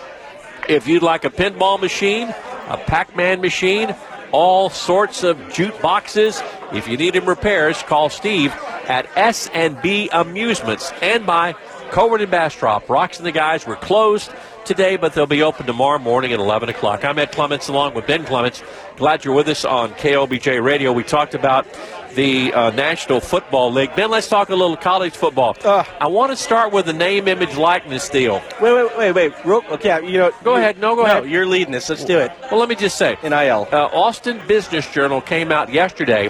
[0.70, 2.30] If you'd like a pinball machine,
[2.68, 3.96] a Pac-Man machine,
[4.32, 6.42] all sorts of jute boxes.
[6.74, 8.54] If you need them repairs, call Steve
[8.88, 11.56] at S&B Amusements and by
[11.92, 12.90] Covert and Bastrop.
[12.90, 14.32] Rocks and the guys were closed
[14.66, 17.04] today, but they'll be open tomorrow morning at 11 o'clock.
[17.06, 18.64] I'm Ed Clements along with Ben Clements.
[18.98, 20.92] Glad you're with us on KLBJ Radio.
[20.92, 21.68] We talked about
[22.16, 23.96] the uh, National Football League.
[23.96, 25.56] Ben, let's talk a little college football.
[25.64, 28.42] I want to start with the name, image, likeness deal.
[28.62, 29.46] Wait, wait, wait, wait.
[29.46, 30.32] Real, okay, you know.
[30.44, 30.80] Go you- ahead.
[30.80, 31.30] No, go ahead.
[31.30, 31.90] You're leading this.
[31.90, 32.32] Let's do it.
[32.50, 33.68] Well, let me just say, NIL.
[33.72, 36.30] uh, Austin Business Journal came out yesterday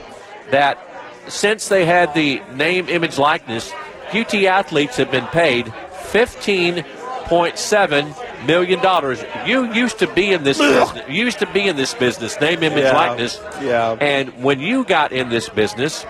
[0.51, 0.77] that
[1.27, 3.71] since they had the name, image, likeness,
[4.15, 5.71] UT athletes have been paid
[6.07, 6.83] fifteen
[7.25, 8.13] point seven
[8.45, 9.23] million dollars.
[9.45, 11.03] You used to be in this business.
[11.09, 13.39] You used to be in this business, name, image, Yeah, likeness.
[13.61, 13.97] yeah.
[13.99, 16.05] And when you got in this business,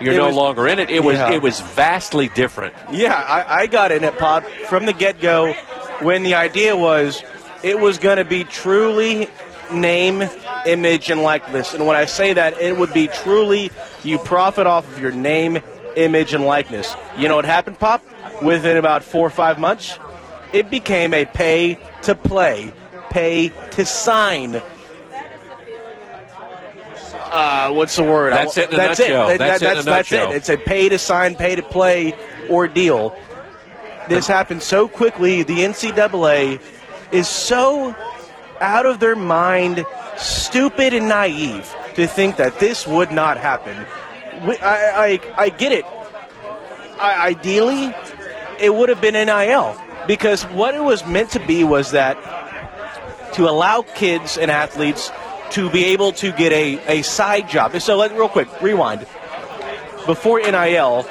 [0.00, 0.90] you're It no was- longer in it.
[0.90, 1.32] It was Yeah.
[1.32, 2.74] it was vastly different.
[2.90, 5.52] Yeah, I, I got in at Pod from the get go
[6.00, 7.22] when the idea was
[7.62, 9.28] it was going to be truly
[9.72, 10.22] name,
[10.66, 11.72] image, and likeness.
[11.74, 13.70] And when I say that, it would be truly
[14.02, 15.58] you profit off of your name,
[15.96, 16.94] image, and likeness.
[17.16, 18.02] You know what happened, Pop?
[18.42, 19.98] Within about four or five months,
[20.52, 22.72] it became a pay to play,
[23.10, 24.60] pay to sign.
[27.30, 28.32] Uh, what's the word?
[28.32, 29.28] That's it in a that's nutshell.
[29.30, 29.38] It.
[29.38, 30.36] That- That's it in a that's, that's it.
[30.36, 32.14] It's a pay to sign, pay to play
[32.48, 33.16] ordeal.
[34.08, 35.42] This happened so quickly.
[35.42, 36.60] The NCAA
[37.10, 37.94] is so
[38.60, 39.84] out of their mind,
[40.16, 43.86] stupid and naive to think that this would not happen.
[44.62, 45.84] I, I, I get it.
[46.98, 47.94] I, ideally,
[48.60, 52.14] it would have been NIL because what it was meant to be was that
[53.34, 55.10] to allow kids and athletes
[55.50, 57.78] to be able to get a, a side job.
[57.80, 59.06] So, let real quick rewind.
[60.06, 61.06] Before NIL,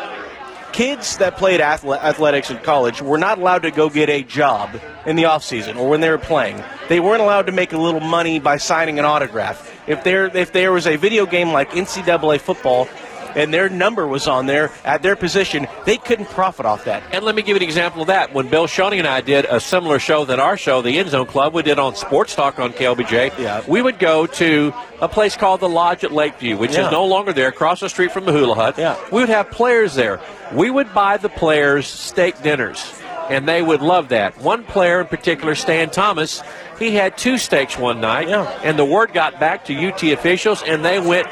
[0.73, 5.15] kids that played athletics in college were not allowed to go get a job in
[5.15, 6.62] the offseason or when they were playing.
[6.89, 9.71] They weren't allowed to make a little money by signing an autograph.
[9.88, 12.88] If there if there was a video game like NCAA football
[13.36, 17.04] and their number was on there at their position, they couldn't profit off that.
[17.12, 18.34] And let me give you an example of that.
[18.34, 21.26] When Bill Schoening and I did a similar show than our show, the End Zone
[21.26, 23.38] Club, we did on Sports Talk on KLBJ.
[23.39, 23.62] Yeah.
[23.67, 26.86] We would go to a place called the Lodge at Lakeview, which Yeah.
[26.86, 28.76] is no longer there, across the street from the Hula Hut.
[28.78, 28.96] Yeah.
[29.12, 30.19] We would have players there.
[30.54, 32.93] We would buy the players steak dinners,
[33.30, 34.38] and they would love that.
[34.39, 36.41] One player in particular, Stan Thomas,
[36.80, 38.48] he had two steaks one night, Yeah.
[38.63, 41.28] and the word got back to UT officials, and they went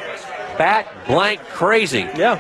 [0.62, 2.06] bat blank crazy.
[2.16, 2.38] Yeah.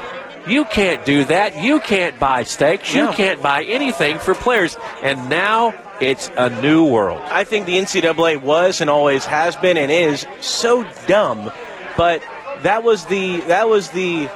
[0.48, 1.50] You can't do that.
[1.68, 2.94] You can't buy steaks.
[2.94, 3.14] You Yeah.
[3.14, 4.78] can't buy anything for players.
[5.02, 7.22] And now it's a new world.
[7.32, 11.52] I think the NCAA was and always has been and is so dumb,
[11.98, 12.22] but
[12.62, 14.30] that was the that was the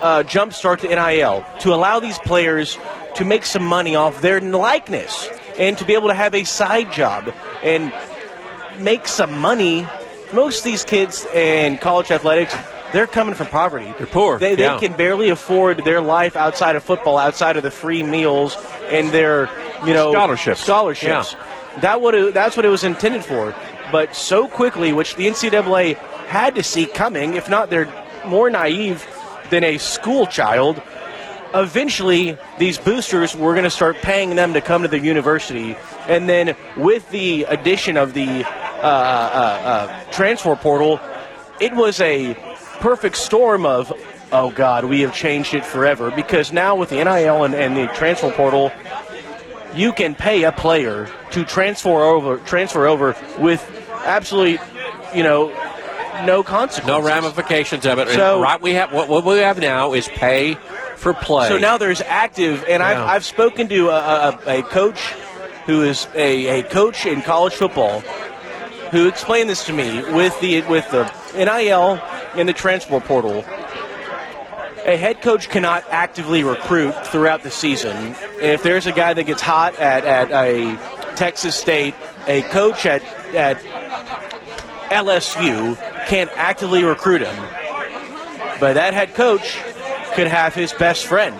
[0.00, 2.78] uh, jump start to NIL to allow these players
[3.16, 5.28] to make some money off their likeness
[5.58, 7.22] and to be able to have a side job
[7.62, 7.92] and
[8.78, 9.86] make some money.
[10.32, 12.54] Most of these kids in college athletics,
[12.92, 13.92] they're coming from poverty.
[13.98, 14.78] They're poor, They, they yeah.
[14.78, 18.56] can barely afford their life outside of football, outside of the free meals
[18.88, 19.48] and their
[19.86, 20.60] you know Scholarships.
[20.60, 21.36] Scholarships.
[21.80, 23.54] That would it, that's what it was intended for.
[23.92, 27.92] But so quickly, which the NCAA had to see coming, if not they're
[28.26, 29.06] more naive
[29.50, 30.80] than a school child.
[31.52, 35.76] Eventually, these boosters were going to start paying them to come to the university,
[36.06, 38.86] and then with the addition of the uh, uh,
[39.64, 41.00] uh, transfer portal,
[41.60, 42.36] it was a
[42.80, 43.92] perfect storm of,
[44.32, 46.10] oh God, we have changed it forever.
[46.10, 48.72] Because now with the NIL and, and the transfer portal,
[49.74, 53.62] you can pay a player to transfer over transfer over with
[54.04, 54.58] absolutely,
[55.14, 55.48] you know,
[56.24, 56.86] no consequences.
[56.86, 58.08] No ramifications of it.
[58.08, 60.54] And So- right, we have what, what we have now is pay
[60.96, 61.48] for play.
[61.48, 62.88] So now there's active, and Yeah.
[62.88, 65.00] I've, I've spoken to a, a, a coach
[65.66, 68.00] who is a, a coach in college football
[68.90, 71.04] who explained this to me with the with the
[71.36, 71.96] NIL
[72.34, 73.44] and the transfer portal.
[74.86, 78.14] A head coach cannot actively recruit throughout the season.
[78.40, 80.76] If there's a guy that gets hot at, at a
[81.16, 81.94] Texas State,
[82.26, 83.02] a coach at,
[83.34, 83.58] at
[84.90, 87.36] LSU can't actively recruit him.
[88.58, 89.58] But that head coach
[90.14, 91.36] could have his best friend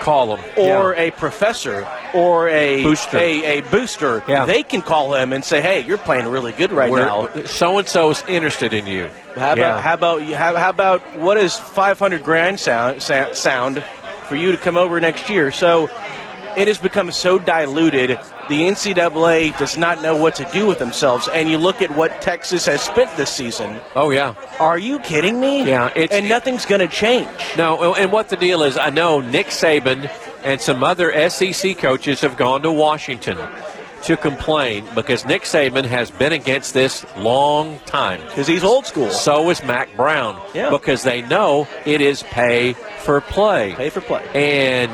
[0.00, 3.16] call them or a professor or a Booster.
[3.18, 4.22] A, a booster.
[4.26, 4.44] Yeah.
[4.46, 7.28] They can call him and say, "Hey, you're playing really good right now.
[7.44, 9.08] so and so is interested in you.
[9.36, 9.80] How about Yeah.
[9.80, 13.84] how about you- how, how about what is 500 grand sound sound
[14.28, 15.88] for you to come over next year?" So
[16.56, 18.18] it has become so diluted.
[18.50, 21.28] The NCAA does not know what to do with themselves.
[21.28, 23.78] And you look at what Texas has spent this season.
[23.94, 24.34] Oh yeah.
[24.58, 25.62] Are you kidding me?
[25.64, 27.28] Yeah, it's- and nothing's going to change.
[27.56, 30.10] No, and what the deal is, I know Nick Saban
[30.42, 33.38] and some other SEC coaches have gone to Washington
[34.02, 38.20] to complain because Nick Saban has been against this long time.
[38.22, 39.10] Because he's old school.
[39.10, 40.40] So is Mack Brown.
[40.54, 40.70] Yeah.
[40.70, 42.72] Because they know it is pay
[43.04, 43.74] for play.
[43.74, 44.26] Pay for play.
[44.34, 44.90] And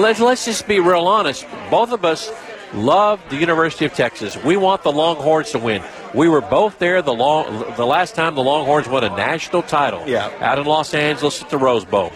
[0.00, 1.44] let's let's just be real honest.
[1.70, 2.30] Both of us
[2.74, 4.36] love the University of Texas.
[4.42, 5.82] We want the Longhorns to win.
[6.12, 10.02] We were both there the long the last time the Longhorns won a national title.
[10.06, 10.30] Yeah.
[10.40, 12.12] Out in Los Angeles at the Rose Bowl.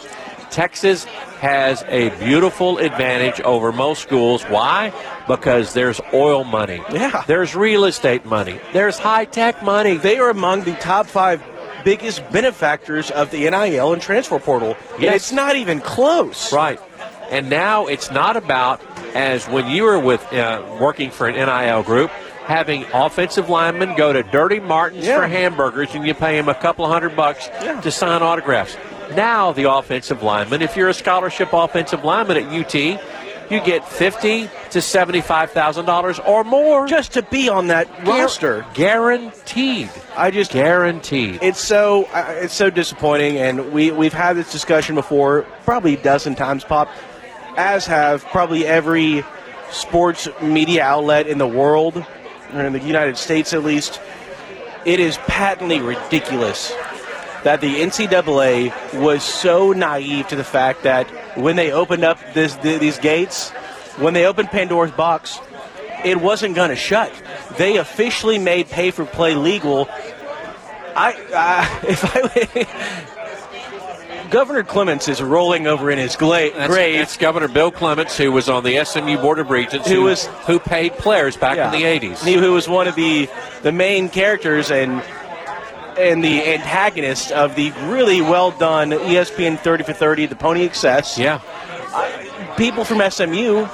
[0.51, 1.05] Texas
[1.41, 4.43] has a beautiful advantage over most schools.
[4.45, 4.93] Why?
[5.29, 6.83] Because there's oil money.
[6.93, 7.23] Yeah.
[7.27, 8.59] There's real estate money.
[8.73, 9.99] There's high tech money.
[9.99, 11.43] they are among the top five
[11.85, 14.77] biggest benefactors of the NIL and transfer portal.
[14.95, 16.53] And it's not even close.
[16.53, 16.81] Right.
[17.31, 18.81] And now it's not about
[19.15, 22.11] as when you were with uh, working for an NIL group,
[22.47, 25.21] having offensive linemen go to Dirty Martins Yeah.
[25.21, 27.81] for hamburgers and you pay them a couple hundred bucks Yeah.
[27.81, 28.77] to sign autographs.
[29.15, 32.75] Now the offensive lineman, if you're a scholarship offensive lineman at UT,
[33.51, 38.67] you get fifty to seventy-five thousand dollars or more Just to be on that roster.
[38.75, 39.89] guaranteed.
[40.17, 41.39] I just Guaranteed.
[41.41, 46.35] it's so it's so disappointing and we we've had this discussion before probably a dozen
[46.35, 46.89] times pop
[47.59, 49.25] as have probably every
[49.73, 52.07] sports media outlet in the world
[52.55, 54.01] or in the United States at least
[54.85, 56.73] it is patently ridiculous
[57.43, 62.57] that the NCAA was so naive to the fact that when they opened up this,
[62.57, 63.51] th- these gates,
[63.99, 65.39] when they opened Pandora's box,
[66.05, 67.13] it wasn't going to shut.
[67.57, 69.89] They officially made pay for play legal.
[70.97, 73.18] I, if I,
[74.31, 76.99] Governor Clements is rolling over in his gla- That's, grave.
[76.99, 80.27] that's Governor Bill Clements, who was on the SMU Board of Regents, Who who, was-
[80.47, 81.73] who paid players back Yeah.
[81.73, 82.23] in the '80s.
[82.25, 83.29] He- who was one of the
[83.63, 85.03] the main characters and
[85.99, 91.19] and the antagonist of the really well done ESPN 30 for 30, the Pony Excess.
[91.19, 91.41] Yeah,
[92.57, 93.67] People from SMU,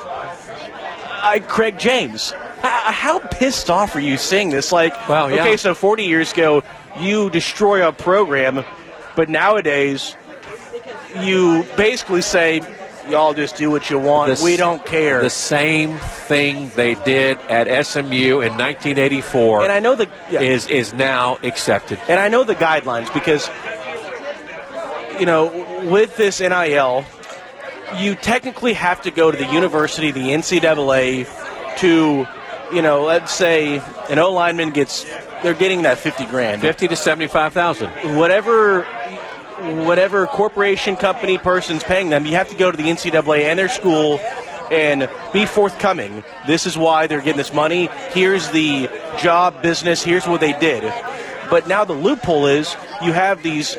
[1.23, 2.33] I, Craig James.
[2.63, 4.73] How, pissed off are you seeing this?
[4.73, 5.25] Like, yeah.
[5.25, 6.63] okay, so 40 years ago,
[6.99, 8.65] you destroy a program,
[9.17, 10.17] but nowadays,
[11.21, 12.61] you basically say,
[13.09, 14.37] y'all just do what you want.
[14.37, 15.23] The we don't care.
[15.23, 20.41] the same thing they did at SMU in 1984 and I know the yeah.
[20.41, 21.99] is is now accepted.
[22.09, 23.49] And I know the guidelines because,
[25.21, 25.47] you know,
[25.91, 27.05] with this NIL,
[27.99, 31.27] you technically have to go to the university, the NCAA,
[31.79, 32.27] to,
[32.75, 35.05] you know, let's say an O lineman gets,
[35.43, 36.63] they're getting that 50 grand.
[36.63, 37.91] 50 to 75 thousand.
[38.17, 38.87] Whatever,
[39.87, 43.69] whatever corporation, company, person's paying them, you have to go to the NCAA and their
[43.69, 44.19] school
[44.71, 46.25] and be forthcoming.
[46.47, 47.89] This is why they're getting this money.
[48.11, 48.89] Here's the
[49.19, 50.03] job, business.
[50.03, 50.83] Here's what they did.
[51.51, 53.77] But now the loophole is you have these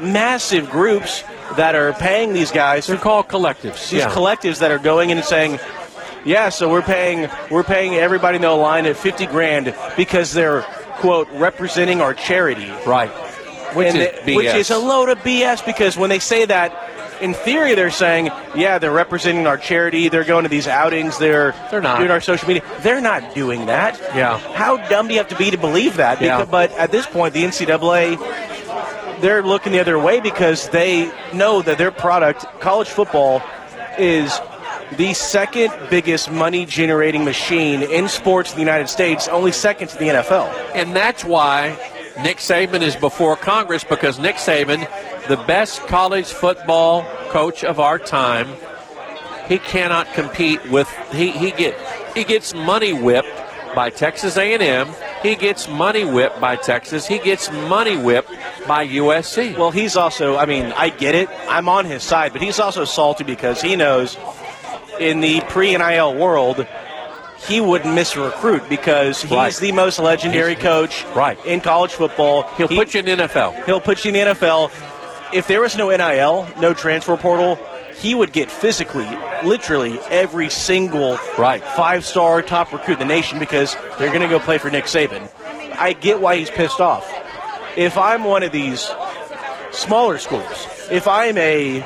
[0.00, 1.22] massive groups
[1.56, 2.86] that are paying these guys.
[2.86, 3.90] They're called collectives.
[3.90, 4.10] These yeah.
[4.10, 5.58] collectives that are going in and saying,
[6.24, 10.62] "Yeah, so we're paying we're paying everybody in the line at 50 grand because they're
[11.00, 13.10] quote representing our charity." Right.
[13.74, 16.72] Which And is they- which is a load of BS because when they say that,
[17.20, 20.08] in theory they're saying, "Yeah, they're representing our charity.
[20.08, 21.18] They're going to these outings.
[21.18, 21.98] They're They're not.
[21.98, 22.62] doing our social media.
[22.82, 24.38] They're not doing that." Yeah.
[24.54, 26.20] How dumb do you have to be to believe that?
[26.22, 26.36] Yeah.
[26.38, 28.16] Because, but at this point, the NCAA
[29.20, 33.42] they're looking the other way because they know that their product, college football,
[33.98, 34.40] is
[34.96, 39.98] the second biggest money generating machine in sports in the United States, only second to
[39.98, 40.48] the NFL.
[40.74, 41.76] And that's why
[42.22, 44.80] Nick Saban is before Congress because Nick Saban,
[45.28, 48.48] the best college football coach of our time,
[49.46, 51.78] he cannot compete with he, he get
[52.14, 53.28] he gets money whipped
[53.74, 54.88] by Texas A&M.
[55.22, 57.06] He gets money whipped by Texas.
[57.06, 58.30] He gets money whipped
[58.66, 59.56] by USC.
[59.56, 61.28] Well, he's also, I mean, I get it.
[61.48, 64.16] I'm on his side, but he's also salty because he knows
[64.98, 66.66] in the pre NIL world,
[67.46, 69.54] he wouldn't miss a recruit because he's Right.
[69.54, 71.38] the most legendary coach Right.
[71.44, 72.48] in college football.
[72.56, 73.54] He'll He- put you in the NFL.
[73.66, 74.70] He'll put you in the NFL.
[75.32, 77.58] If there was no NIL, no transfer portal,
[78.00, 79.08] he would get physically,
[79.42, 81.62] literally every single Right.
[81.76, 85.28] five-star top recruit in the nation because they're going to go play for Nick Saban.
[85.78, 87.04] I get why he's pissed off.
[87.76, 88.90] If I'm one of these
[89.70, 91.84] smaller schools, if I'm a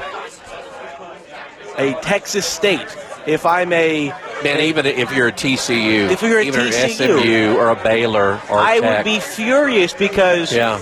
[1.78, 2.86] a Texas State,
[3.26, 4.08] if I'm a
[4.42, 8.40] Man, even if you're a TCU, If you're a even TCU, SMU or a Baylor
[8.50, 10.80] or a I would be furious because yeah,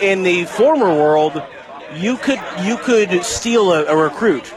[0.00, 1.42] in the former world,
[1.94, 4.52] you could you could steal a, a recruit.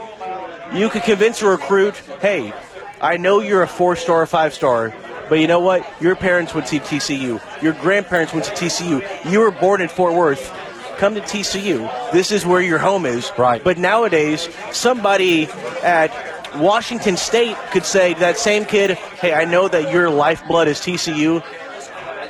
[0.72, 2.52] You could convince a recruit, hey,
[3.00, 4.94] I know you're a four star, or five star,
[5.28, 5.86] but you know what?
[6.00, 7.40] Your parents went to TCU.
[7.62, 9.30] Your grandparents went to TCU.
[9.30, 10.52] You were born in Fort Worth.
[10.98, 12.12] Come to TCU.
[12.12, 13.30] This is where your home is.
[13.38, 13.62] Right.
[13.62, 15.46] But nowadays, somebody
[15.82, 16.10] at
[16.56, 20.78] Washington State could say to that same kid, hey, I know that your lifeblood is
[20.78, 21.42] TCU,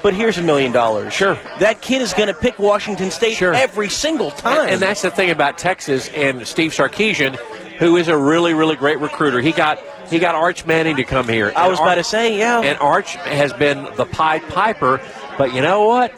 [0.02, 1.12] but here's a million dollars.
[1.12, 1.34] Sure.
[1.60, 3.54] That kid is going to pick Washington State Sure.
[3.54, 4.68] every single time.
[4.68, 7.36] And that's the thing about Texas and Steve Sarkisian,
[7.78, 9.40] who is a really, really great recruiter.
[9.40, 9.78] He got
[10.08, 11.52] he got Arch Manning to come here.
[11.54, 12.60] I And was about to say, yeah.
[12.62, 15.00] And Arch has been the Pied Piper,
[15.36, 16.14] but you know what?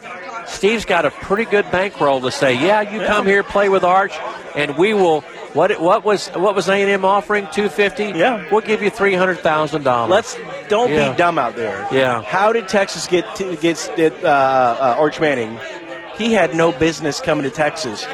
[0.47, 4.13] Steve's got a pretty good bankroll to say, yeah, you come here, play with Arch,
[4.55, 5.23] and we will.
[5.53, 7.47] What what was what was A and M offering?
[7.51, 8.05] Two fifty.
[8.05, 8.45] Yeah.
[8.51, 10.09] we'll give you three hundred thousand dollars.
[10.09, 10.37] Let's
[10.69, 11.11] don't Yeah.
[11.11, 11.85] be dumb out there.
[11.91, 12.21] Yeah.
[12.21, 15.59] How did Texas get to, gets uh, uh, Arch Manning?
[16.17, 18.05] He had no business coming to Texas.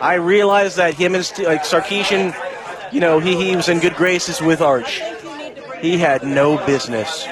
[0.00, 2.34] I realized that him and like Sarkisian,
[2.92, 5.00] you know, he, he was in good graces with Arch.
[5.80, 7.26] He had no business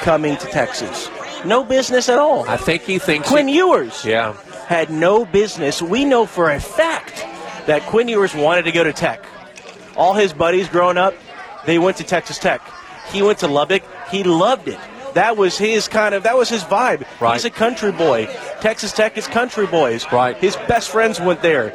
[0.00, 1.08] coming to Texas.
[1.44, 2.48] No business at all.
[2.48, 3.28] I think he thinks.
[3.28, 4.04] Quinn he- Ewers.
[4.04, 4.32] yeah.
[4.66, 5.80] had no business.
[5.80, 7.24] We know for a fact
[7.66, 9.24] that Quinn Ewers wanted to go to Tech.
[9.96, 11.14] All his buddies growing up,
[11.66, 12.60] they went to Texas Tech.
[13.12, 13.82] He went to Lubbock.
[14.10, 14.78] He loved it.
[15.14, 17.06] That was his kind of that was his vibe.
[17.20, 17.34] Right.
[17.34, 18.26] He's a country boy.
[18.60, 20.04] Texas Tech is country boys.
[20.12, 20.36] Right.
[20.36, 21.72] His best friends went there.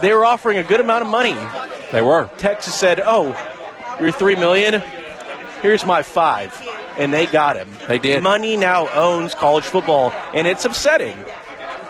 [0.00, 1.36] They were offering a good amount of money.
[1.92, 2.28] They were.
[2.38, 3.36] Texas said, "Oh,
[4.00, 4.82] you're three million.
[5.62, 6.52] Here's my five.
[6.98, 7.68] and they got him.
[7.88, 8.22] They did.
[8.22, 11.16] Money now owns college football, and it's upsetting.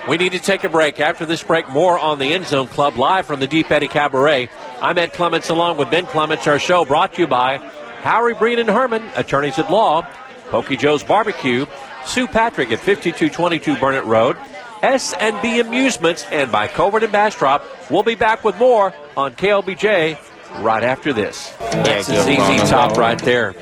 [0.06, 1.00] We need to take a break.
[1.00, 4.50] After this break, more on the End Zone Club live from the Deep Eddy Cabaret.
[4.82, 6.46] I'm Ed Clements along with Ben Clements.
[6.46, 7.56] Our show brought to you by
[8.02, 10.06] Howry Breen and Herman, attorneys at law,
[10.50, 11.64] Pokey Joe's Barbecue,
[12.04, 14.36] Sue Patrick at 5222 Burnet Road,
[14.82, 17.64] S&B Amusements, and by Covert and Bastrop.
[17.90, 20.18] We'll be back with more on KLBJ
[20.62, 21.54] right after this.
[21.58, 23.54] That's the ZZ Top right there.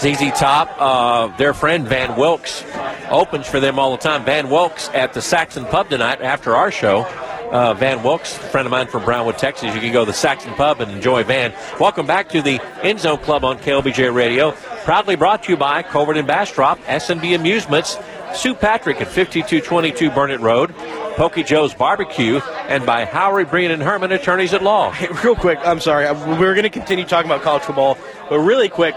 [0.00, 2.64] ZZ Top, uh, their friend Van Wilkes
[3.10, 4.24] opens for them all the time.
[4.24, 7.04] Van Wilkes at the Saxon Pub tonight after our show.
[7.50, 9.74] Uh, Van Wilkes, friend of mine from Brownwood, Texas.
[9.74, 11.52] You can go to the Saxon Pub and enjoy Van.
[11.78, 14.52] Welcome back to the End Zone Club on KLBJ Radio.
[14.84, 17.98] Proudly brought to you by Covert and Bastrop, S&B Amusements,
[18.32, 20.74] Sue Patrick at 5222 Burnet Road,
[21.16, 24.92] Pokey Joe's Barbecue, and by Howry Breen and Herman, attorneys at law.
[24.92, 26.10] Hey, real quick, I'm sorry.
[26.38, 27.98] We're going to continue talking about college football,
[28.30, 28.94] but really quick,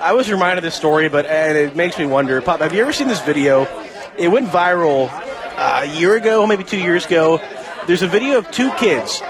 [0.00, 2.40] I was reminded of this story, but and it makes me wonder.
[2.42, 3.66] Pop, have you ever seen this video?
[4.16, 7.40] It went viral uh, a year ago, maybe two years ago.
[7.86, 9.20] There's a video of two kids,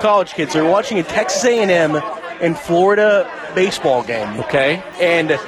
[0.00, 0.52] college kids.
[0.52, 1.96] They're watching a Texas A&M
[2.40, 4.40] and Florida baseball game.
[4.40, 4.82] Okay?
[5.00, 5.38] and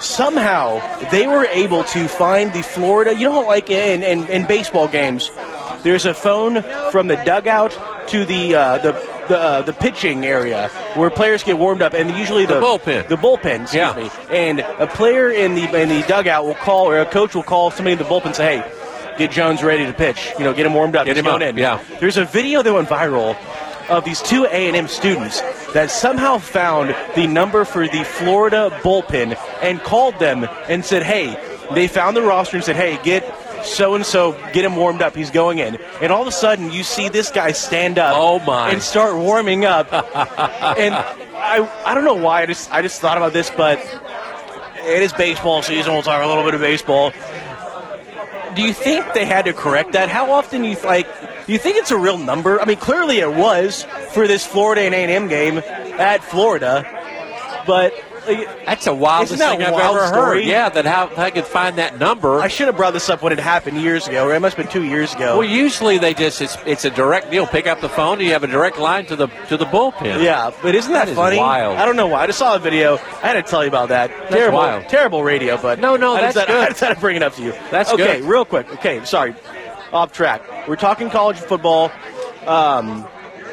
[0.00, 3.14] somehow they were able to find the Florida.
[3.14, 5.30] You know, like in, in, in baseball games,
[5.82, 7.72] there's a phone from the dugout
[8.08, 8.92] to the uh, the
[9.28, 13.08] the, uh, the pitching area where players get warmed up, and usually the, The bullpen.
[13.08, 13.94] the bullpen, excuse Yeah.
[13.94, 14.10] me.
[14.30, 17.70] And a player in the in the dugout will call, or a coach will call
[17.70, 18.64] somebody in the bullpen and say, "Hey,
[19.18, 20.32] get Jones ready to pitch.
[20.38, 21.06] You know, get him warmed up.
[21.06, 21.78] Get him up, in." yeah.
[22.00, 23.36] There's a video that went viral
[23.88, 25.40] of these two A&M students
[25.72, 31.36] that somehow found the number for the Florida bullpen and called them and said, "Hey."
[31.70, 33.22] They found the roster and said, "Hey, get."
[33.64, 35.14] So and so, get him warmed up.
[35.14, 38.38] He's going in, and all of a sudden, you see this guy stand up Oh,
[38.40, 38.70] my.
[38.70, 39.92] and start warming up.
[39.92, 43.78] and I, I don't know why I just, I just thought about this, but
[44.78, 45.92] it is baseball season.
[45.92, 47.12] We'll talk a little bit of baseball.
[48.54, 50.08] Do you think they had to correct that?
[50.08, 51.06] How often you like?
[51.46, 52.60] Do you think it's a real number?
[52.60, 56.84] I mean, clearly it was for this Florida and A&M game at Florida,
[57.66, 57.92] but
[58.66, 60.42] That's the wildest that thing I've wild ever story?
[60.42, 60.48] heard.
[60.48, 62.40] Yeah, that how I could find that number.
[62.40, 64.26] I should have brought this up when it happened years ago.
[64.28, 65.38] Or it must have been two years ago.
[65.38, 67.46] well, usually they just it's, it's a direct deal.
[67.46, 70.22] Pick up the phone, and you have a direct line to the to the bullpen.
[70.22, 71.38] Yeah, but isn't that, That is funny?
[71.38, 71.76] wild.
[71.78, 72.22] I don't know why.
[72.22, 72.94] I just saw a video.
[72.96, 74.10] I had to tell you about that.
[74.30, 74.88] terrible, wild.
[74.88, 76.68] terrible radio, but No, no, I that's had, I good.
[76.70, 77.52] just had to bring it up to you.
[77.70, 78.20] That's okay.
[78.20, 78.28] good.
[78.28, 78.70] Real quick.
[78.74, 79.34] Okay, sorry,
[79.92, 80.42] off track.
[80.68, 81.90] We're talking college football.
[82.46, 83.06] Um,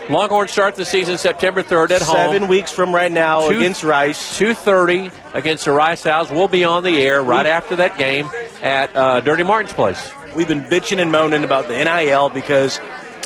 [0.10, 2.16] Longhorns start the season September third at home.
[2.16, 4.38] Seven weeks from right now Two- against Rice.
[4.38, 6.30] Two thirty against the Rice Owls.
[6.30, 8.30] We'll be on the air right after that game
[8.62, 10.12] at uh, Dirty Martin's place.
[10.36, 12.80] We've been bitching and moaning about the NIL because,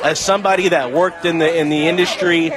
[0.04, 2.50] as somebody that worked in the in the industry,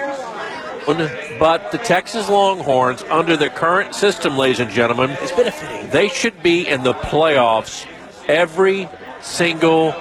[1.40, 5.90] But the Texas Longhorns, under the current system, ladies and gentlemen, it's benefiting.
[5.90, 7.86] they should be in the playoffs
[8.28, 8.88] every
[9.22, 9.94] single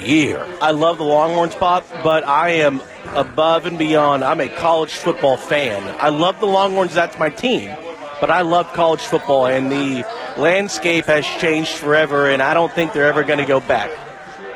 [0.00, 0.46] year.
[0.60, 2.80] I love the Longhorns, spot, but I am
[3.14, 4.24] above and beyond.
[4.24, 5.96] I'm a college football fan.
[6.00, 6.94] I love the Longhorns.
[6.94, 7.74] That's my team.
[8.20, 10.04] But I love college football, and the
[10.36, 13.90] landscape has changed forever, and I don't think they're ever going to go back.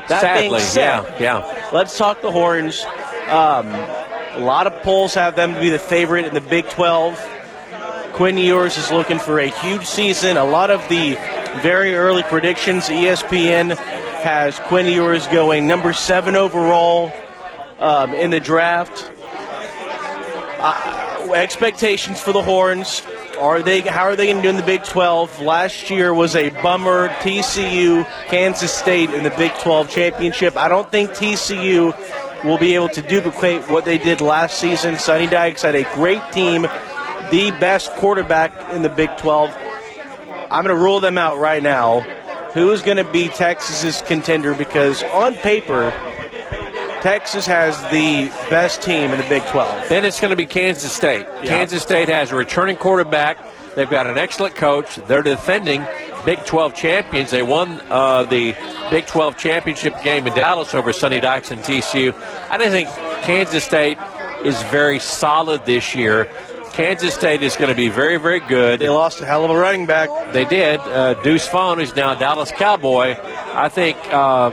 [0.09, 1.71] That Sadly, said, yeah, yeah.
[1.73, 2.85] let's talk the Horns.
[3.29, 7.19] Um, a lot of polls have them to be the favorite in the Big 12.
[8.13, 10.37] Quinn Ewers is looking for a huge season.
[10.37, 11.15] A lot of the
[11.63, 13.77] very early predictions, ESPN
[14.25, 17.13] has Quinn Ewers going number seven overall
[17.79, 19.13] um, in the draft.
[20.59, 23.03] Uh, expectations for the Horns.
[23.39, 23.83] Are they?
[23.83, 25.41] How are they going to do in the Big 12?
[25.41, 27.09] Last year was a bummer.
[27.21, 30.57] TCU, Kansas State in the Big 12 championship.
[30.57, 31.95] I don't think TCU
[32.45, 34.99] will be able to duplicate what they did last season.
[34.99, 36.63] Sonny Dykes had a great team,
[37.31, 39.55] the best quarterback in the Big 12.
[40.51, 42.07] I'm going to rule them out right now.
[42.55, 44.55] Who is going to be Texas's contender?
[44.55, 45.91] Because on paper,
[47.03, 49.89] Texas has the best team in the Big 12.
[49.89, 51.27] Then it's going to be Kansas State.
[51.43, 53.39] Kansas State has a returning quarterback.
[53.75, 54.95] They've got an excellent coach.
[55.09, 55.85] They're defending
[56.25, 57.33] Big 12 champions.
[57.33, 58.55] They won uh, the
[58.89, 62.15] Big 12 championship game in Dallas over Sonny Dykes and TCU.
[62.51, 62.89] I just think
[63.25, 63.99] Kansas State
[64.45, 66.31] is very solid this year.
[66.75, 68.81] Kansas State is going to be very, very good.
[68.81, 70.33] They lost a hell of a running back.
[70.33, 70.81] They did.
[70.81, 73.17] Uh, Deuce Vaughn, who's now a Dallas Cowboy.
[73.21, 74.51] I think uh,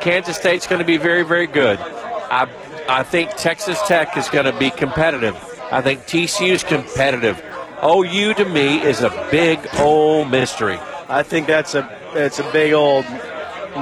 [0.00, 1.78] Kansas State's going to be very, very good.
[1.78, 2.50] I,
[2.86, 5.34] I think Texas Tech is going to be competitive.
[5.72, 7.42] I think TCU is competitive.
[7.82, 10.78] OU to me is a big old mystery.
[11.08, 13.06] I think that's a it's a big old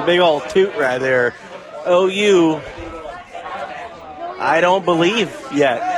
[0.04, 1.34] big old toot right there.
[1.88, 2.60] OU
[4.38, 5.95] I don't believe yet.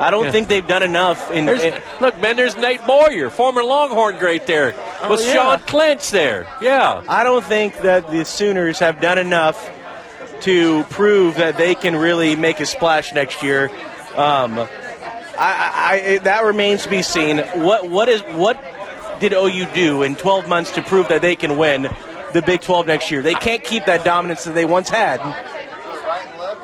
[0.00, 0.30] I don't Yeah.
[0.32, 4.74] think they've done enough in, in look, man, there's Nate Boyer, former Longhorn great there.
[5.08, 5.32] Was Oh, yeah.
[5.34, 6.46] Sean Clinch there?
[6.62, 7.02] Yeah.
[7.06, 9.70] I don't think that the Sooners have done enough
[10.42, 13.70] to prove that they can really make a splash next year.
[14.16, 14.66] Um, I,
[15.38, 17.38] I, I, that remains to be seen.
[17.56, 18.58] What what is what
[19.20, 21.88] did OU do in 12 months to prove that they can win
[22.32, 23.20] the Big 12 next year?
[23.22, 25.18] They can't keep that dominance that they once had.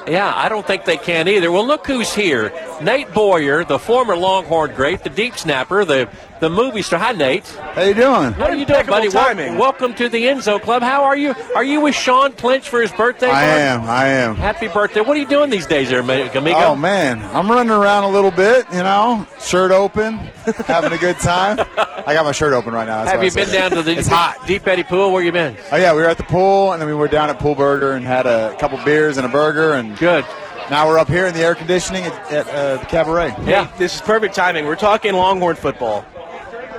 [0.08, 1.50] Yeah, I don't think they can either.
[1.50, 2.52] Well, look who's here.
[2.80, 6.08] Nate Boyer, the former Longhorn great, the deep snapper, the,
[6.40, 7.00] the movie star.
[7.00, 7.46] Hi, Nate.
[7.48, 8.32] How you doing?
[8.34, 9.08] What are you doing, Impeccable buddy?
[9.08, 9.58] Wel- timing.
[9.58, 10.82] welcome to the End Zone Club.
[10.82, 11.34] How are you?
[11.56, 13.26] Are you with Sean Clinch for his birthday?
[13.30, 13.60] I bud?
[13.60, 13.82] am.
[13.90, 14.36] I am.
[14.36, 15.00] Happy birthday.
[15.00, 16.30] What are you doing these days there, amigo?
[16.54, 18.66] Oh man, I'm running around a little bit.
[18.70, 20.18] You know, shirt open,
[20.66, 21.58] having a good time.
[22.06, 23.02] I got my shirt open right now.
[23.04, 24.36] that's Have you been down to the It's hot.
[24.46, 25.10] Deep Eddy Pool?
[25.12, 25.56] Where you been?
[25.72, 27.92] Oh yeah, we were at the pool, and then we were down at Pool Burger
[27.92, 30.24] and had a couple beers and a burger, and Good.
[30.70, 33.34] now we're up here in the air conditioning at, at uh, the cabaret.
[33.44, 33.70] Yeah.
[33.78, 34.66] This is perfect timing.
[34.66, 36.04] We're talking Longhorn football.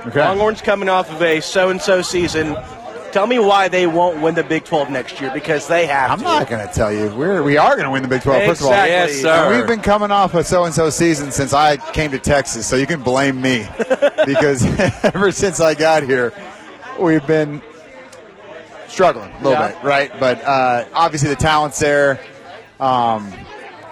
[0.06, 0.20] Okay.
[0.20, 2.56] Longhorns coming off of a so-and-so season.
[3.10, 6.18] Tell me why they won't win the Big 12 next year because they have I'm
[6.18, 6.24] to.
[6.24, 7.08] not going to tell you.
[7.16, 8.44] We're we are going to win the Big 12.
[8.44, 9.22] First of all, Exactly.
[9.22, 12.18] Yes, And we've been coming off a so and so season since I came to
[12.18, 13.66] Texas, so you can blame me
[14.26, 14.62] because
[15.04, 16.32] ever since I got here,
[17.00, 17.62] we've been
[18.88, 19.68] struggling a little Yeah.
[19.72, 20.12] bit, right?
[20.20, 22.20] But uh, obviously the talent's there.
[22.80, 23.32] Um,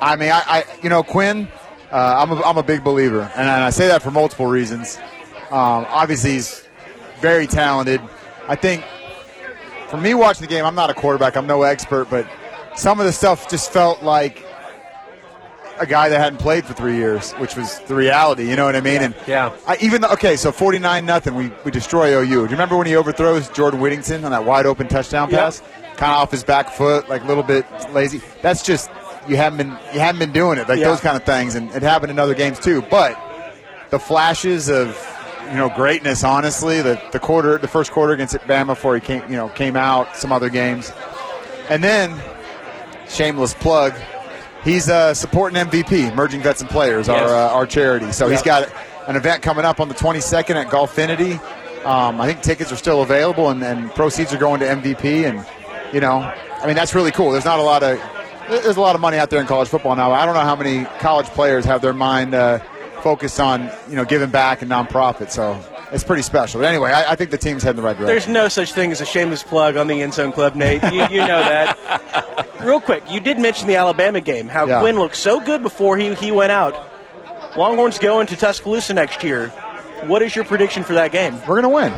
[0.01, 1.49] I mean, I, I you know, Quinn,
[1.91, 4.99] uh, I'm, a, I'm a big believer, and I say that for multiple reasons.
[5.51, 6.66] Um, obviously, he's
[7.20, 8.01] very talented.
[8.49, 8.84] I think
[9.89, 12.26] for me watching the game, I'm not a quarterback, I'm no expert, but
[12.76, 14.45] some of the stuff just felt like
[15.78, 18.49] a guy that hadn't played for three years, which was the reality.
[18.49, 18.95] You know what I mean?
[18.95, 19.05] Yeah.
[19.05, 19.57] And yeah.
[19.66, 22.24] I, even though, okay, so 49 nothing, we we destroy OU.
[22.24, 25.62] Do you remember when he overthrows Jordan Whittington on that wide open touchdown pass?
[25.97, 28.20] Kind of off his back foot, like a little bit lazy.
[28.42, 28.90] That's just
[29.28, 30.88] you haven't been you haven't been doing it, like Yeah.
[30.88, 32.82] those kind of things, and it happened in other games too.
[32.82, 33.18] But
[33.90, 34.97] the flashes of
[35.51, 39.22] you know greatness, honestly, the the quarter, the first quarter against Bama before he came
[39.30, 40.92] you know came out, some other games,
[41.70, 42.14] and then
[43.09, 43.94] shameless plug.
[44.64, 47.22] He's uh, supporting MVP, Merging Vets and Players, Yes.
[47.30, 48.12] our uh, our charity.
[48.12, 48.68] So he's got
[49.09, 51.40] an event coming up on the 22nd at Golfinity.
[51.86, 55.24] Um, I think tickets are still available, and, and proceeds are going to MVP.
[55.28, 55.47] And
[55.93, 57.32] you know, I mean, that's really cool.
[57.32, 58.01] There's not a lot of
[58.49, 60.12] there's a lot of money out there in college football now.
[60.12, 62.61] I don't know how many college players have their mind uh,
[63.03, 65.30] focused on you know giving back and nonprofit.
[65.30, 65.61] So
[65.93, 66.61] it's pretty special.
[66.61, 68.07] But anyway, I, I think the team's heading the right direction.
[68.07, 70.82] There's no such thing as a shameless plug on the End Zone Club, Nate.
[70.84, 72.49] You, you know that.
[72.62, 74.80] Real quick, you did mention the Alabama game, how Yeah.
[74.80, 76.74] Quinn looked so good before he, he went out.
[77.57, 79.49] Longhorns go into Tuscaloosa next year.
[80.07, 81.34] What is your prediction for that game?
[81.47, 81.93] We're gonna win.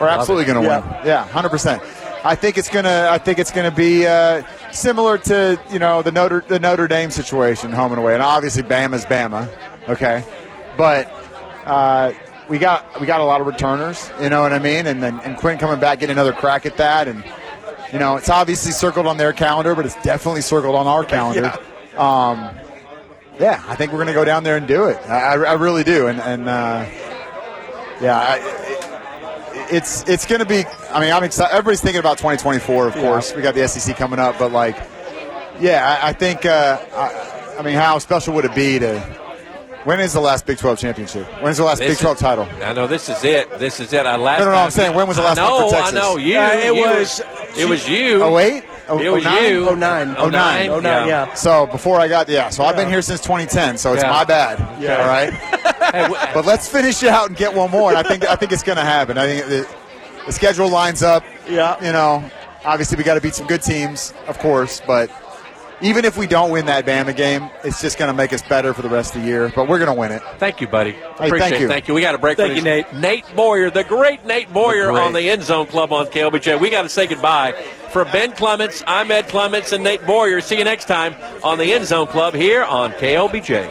[0.00, 0.80] We're absolutely gonna Yeah.
[0.98, 1.06] win.
[1.06, 1.82] Yeah, hundred percent.
[2.24, 3.08] I think it's gonna.
[3.10, 7.10] I think it's gonna be uh, similar to you know the Notre the Notre Dame
[7.10, 9.48] situation, home and away, and obviously Bama's Bama.
[9.88, 10.24] Okay,
[10.78, 11.12] but
[11.66, 12.12] uh,
[12.48, 14.10] we got we got a lot of returners.
[14.22, 14.86] You know what I mean?
[14.86, 17.22] And then and Quinn coming back, getting another crack at that, and
[17.92, 21.52] you know it's obviously circled on their calendar, but it's definitely circled on our calendar.
[21.98, 22.50] Um,
[23.38, 24.96] yeah, I think we're going to go down there and do it.
[25.08, 26.06] I, I, I really do.
[26.06, 26.86] And, and uh,
[28.00, 28.73] yeah, I,
[29.70, 30.64] it's it's going to be.
[30.90, 31.52] I mean, I'm excited.
[31.52, 33.34] Everybody's thinking about 2024, of course.
[33.34, 34.76] We got the SEC coming up, but like,
[35.60, 36.44] yeah, I, I think.
[36.46, 38.98] Uh, I, I mean, how special would it be to?
[39.84, 41.26] When is the last Big 12 championship?
[41.42, 42.48] When is the last This Big 12 is- title?
[42.62, 43.58] I know this is it.
[43.58, 44.06] This is it.
[44.06, 44.38] I last.
[44.40, 45.94] No, no, no, I'm saying, when was the last I one for Texas?
[45.94, 46.16] I know.
[46.16, 46.38] You.
[46.38, 47.20] Uh, it you- was-
[47.56, 48.22] It was you.
[48.22, 49.44] Oh wait, oh, It was 09?
[49.44, 49.64] you.
[49.76, 50.14] 09.
[50.14, 50.30] 09.
[50.30, 50.82] 09.
[50.82, 51.34] 09, yeah.
[51.34, 52.92] So before I got yeah, so I've been Yeah.
[52.94, 53.78] here since 2010.
[53.78, 54.10] So it's Yeah.
[54.10, 54.58] my bad.
[54.80, 55.00] Yeah.
[55.02, 55.32] All right.
[56.34, 57.90] But let's finish it out and get one more.
[57.90, 59.16] And I think I think it's going to happen.
[59.18, 59.68] I think the,
[60.26, 61.22] the schedule lines up.
[61.48, 61.76] Yeah.
[61.84, 62.24] You know,
[62.64, 64.80] obviously we got to beat some good teams, of course.
[64.86, 65.10] But
[65.80, 68.72] even if we don't win that Bama game, it's just going to make us better
[68.74, 69.52] for the rest of the year.
[69.54, 70.22] But we're going to win it.
[70.38, 70.92] Thank you, buddy.
[70.92, 71.66] thank Appreciate you.
[71.66, 71.68] it.
[71.68, 71.94] Thank you.
[71.94, 72.36] We got a break.
[72.36, 72.92] Thank for you, this.
[72.92, 73.00] Nate.
[73.24, 75.02] Nate Boyer, the great Nate Boyer The great.
[75.02, 76.60] on the End Zone Club on KLBJ.
[76.60, 77.52] We got to say goodbye.
[77.90, 80.40] For Ben Clements, I'm Ed Clements and Nate Boyer.
[80.40, 81.14] See you next time
[81.44, 83.70] on the End Zone Club here on KLBJ.